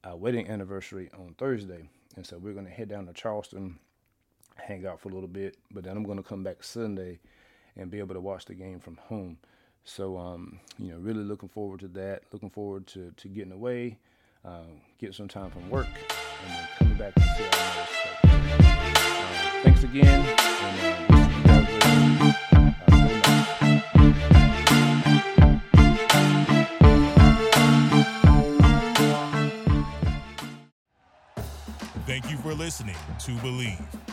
[0.04, 3.78] uh, wedding anniversary on Thursday, and so we're going to head down to Charleston,
[4.56, 7.20] hang out for a little bit, but then I'm going to come back Sunday
[7.76, 9.38] and be able to watch the game from home.
[9.84, 12.24] So, um, you know, really looking forward to that.
[12.32, 13.97] Looking forward to, to getting away,
[14.46, 14.62] uh,
[15.00, 17.86] get some time from work, and then coming back to see uh,
[19.64, 20.26] Thanks again.
[20.60, 21.64] And, uh,
[32.06, 34.12] Thank you for listening to Bleav.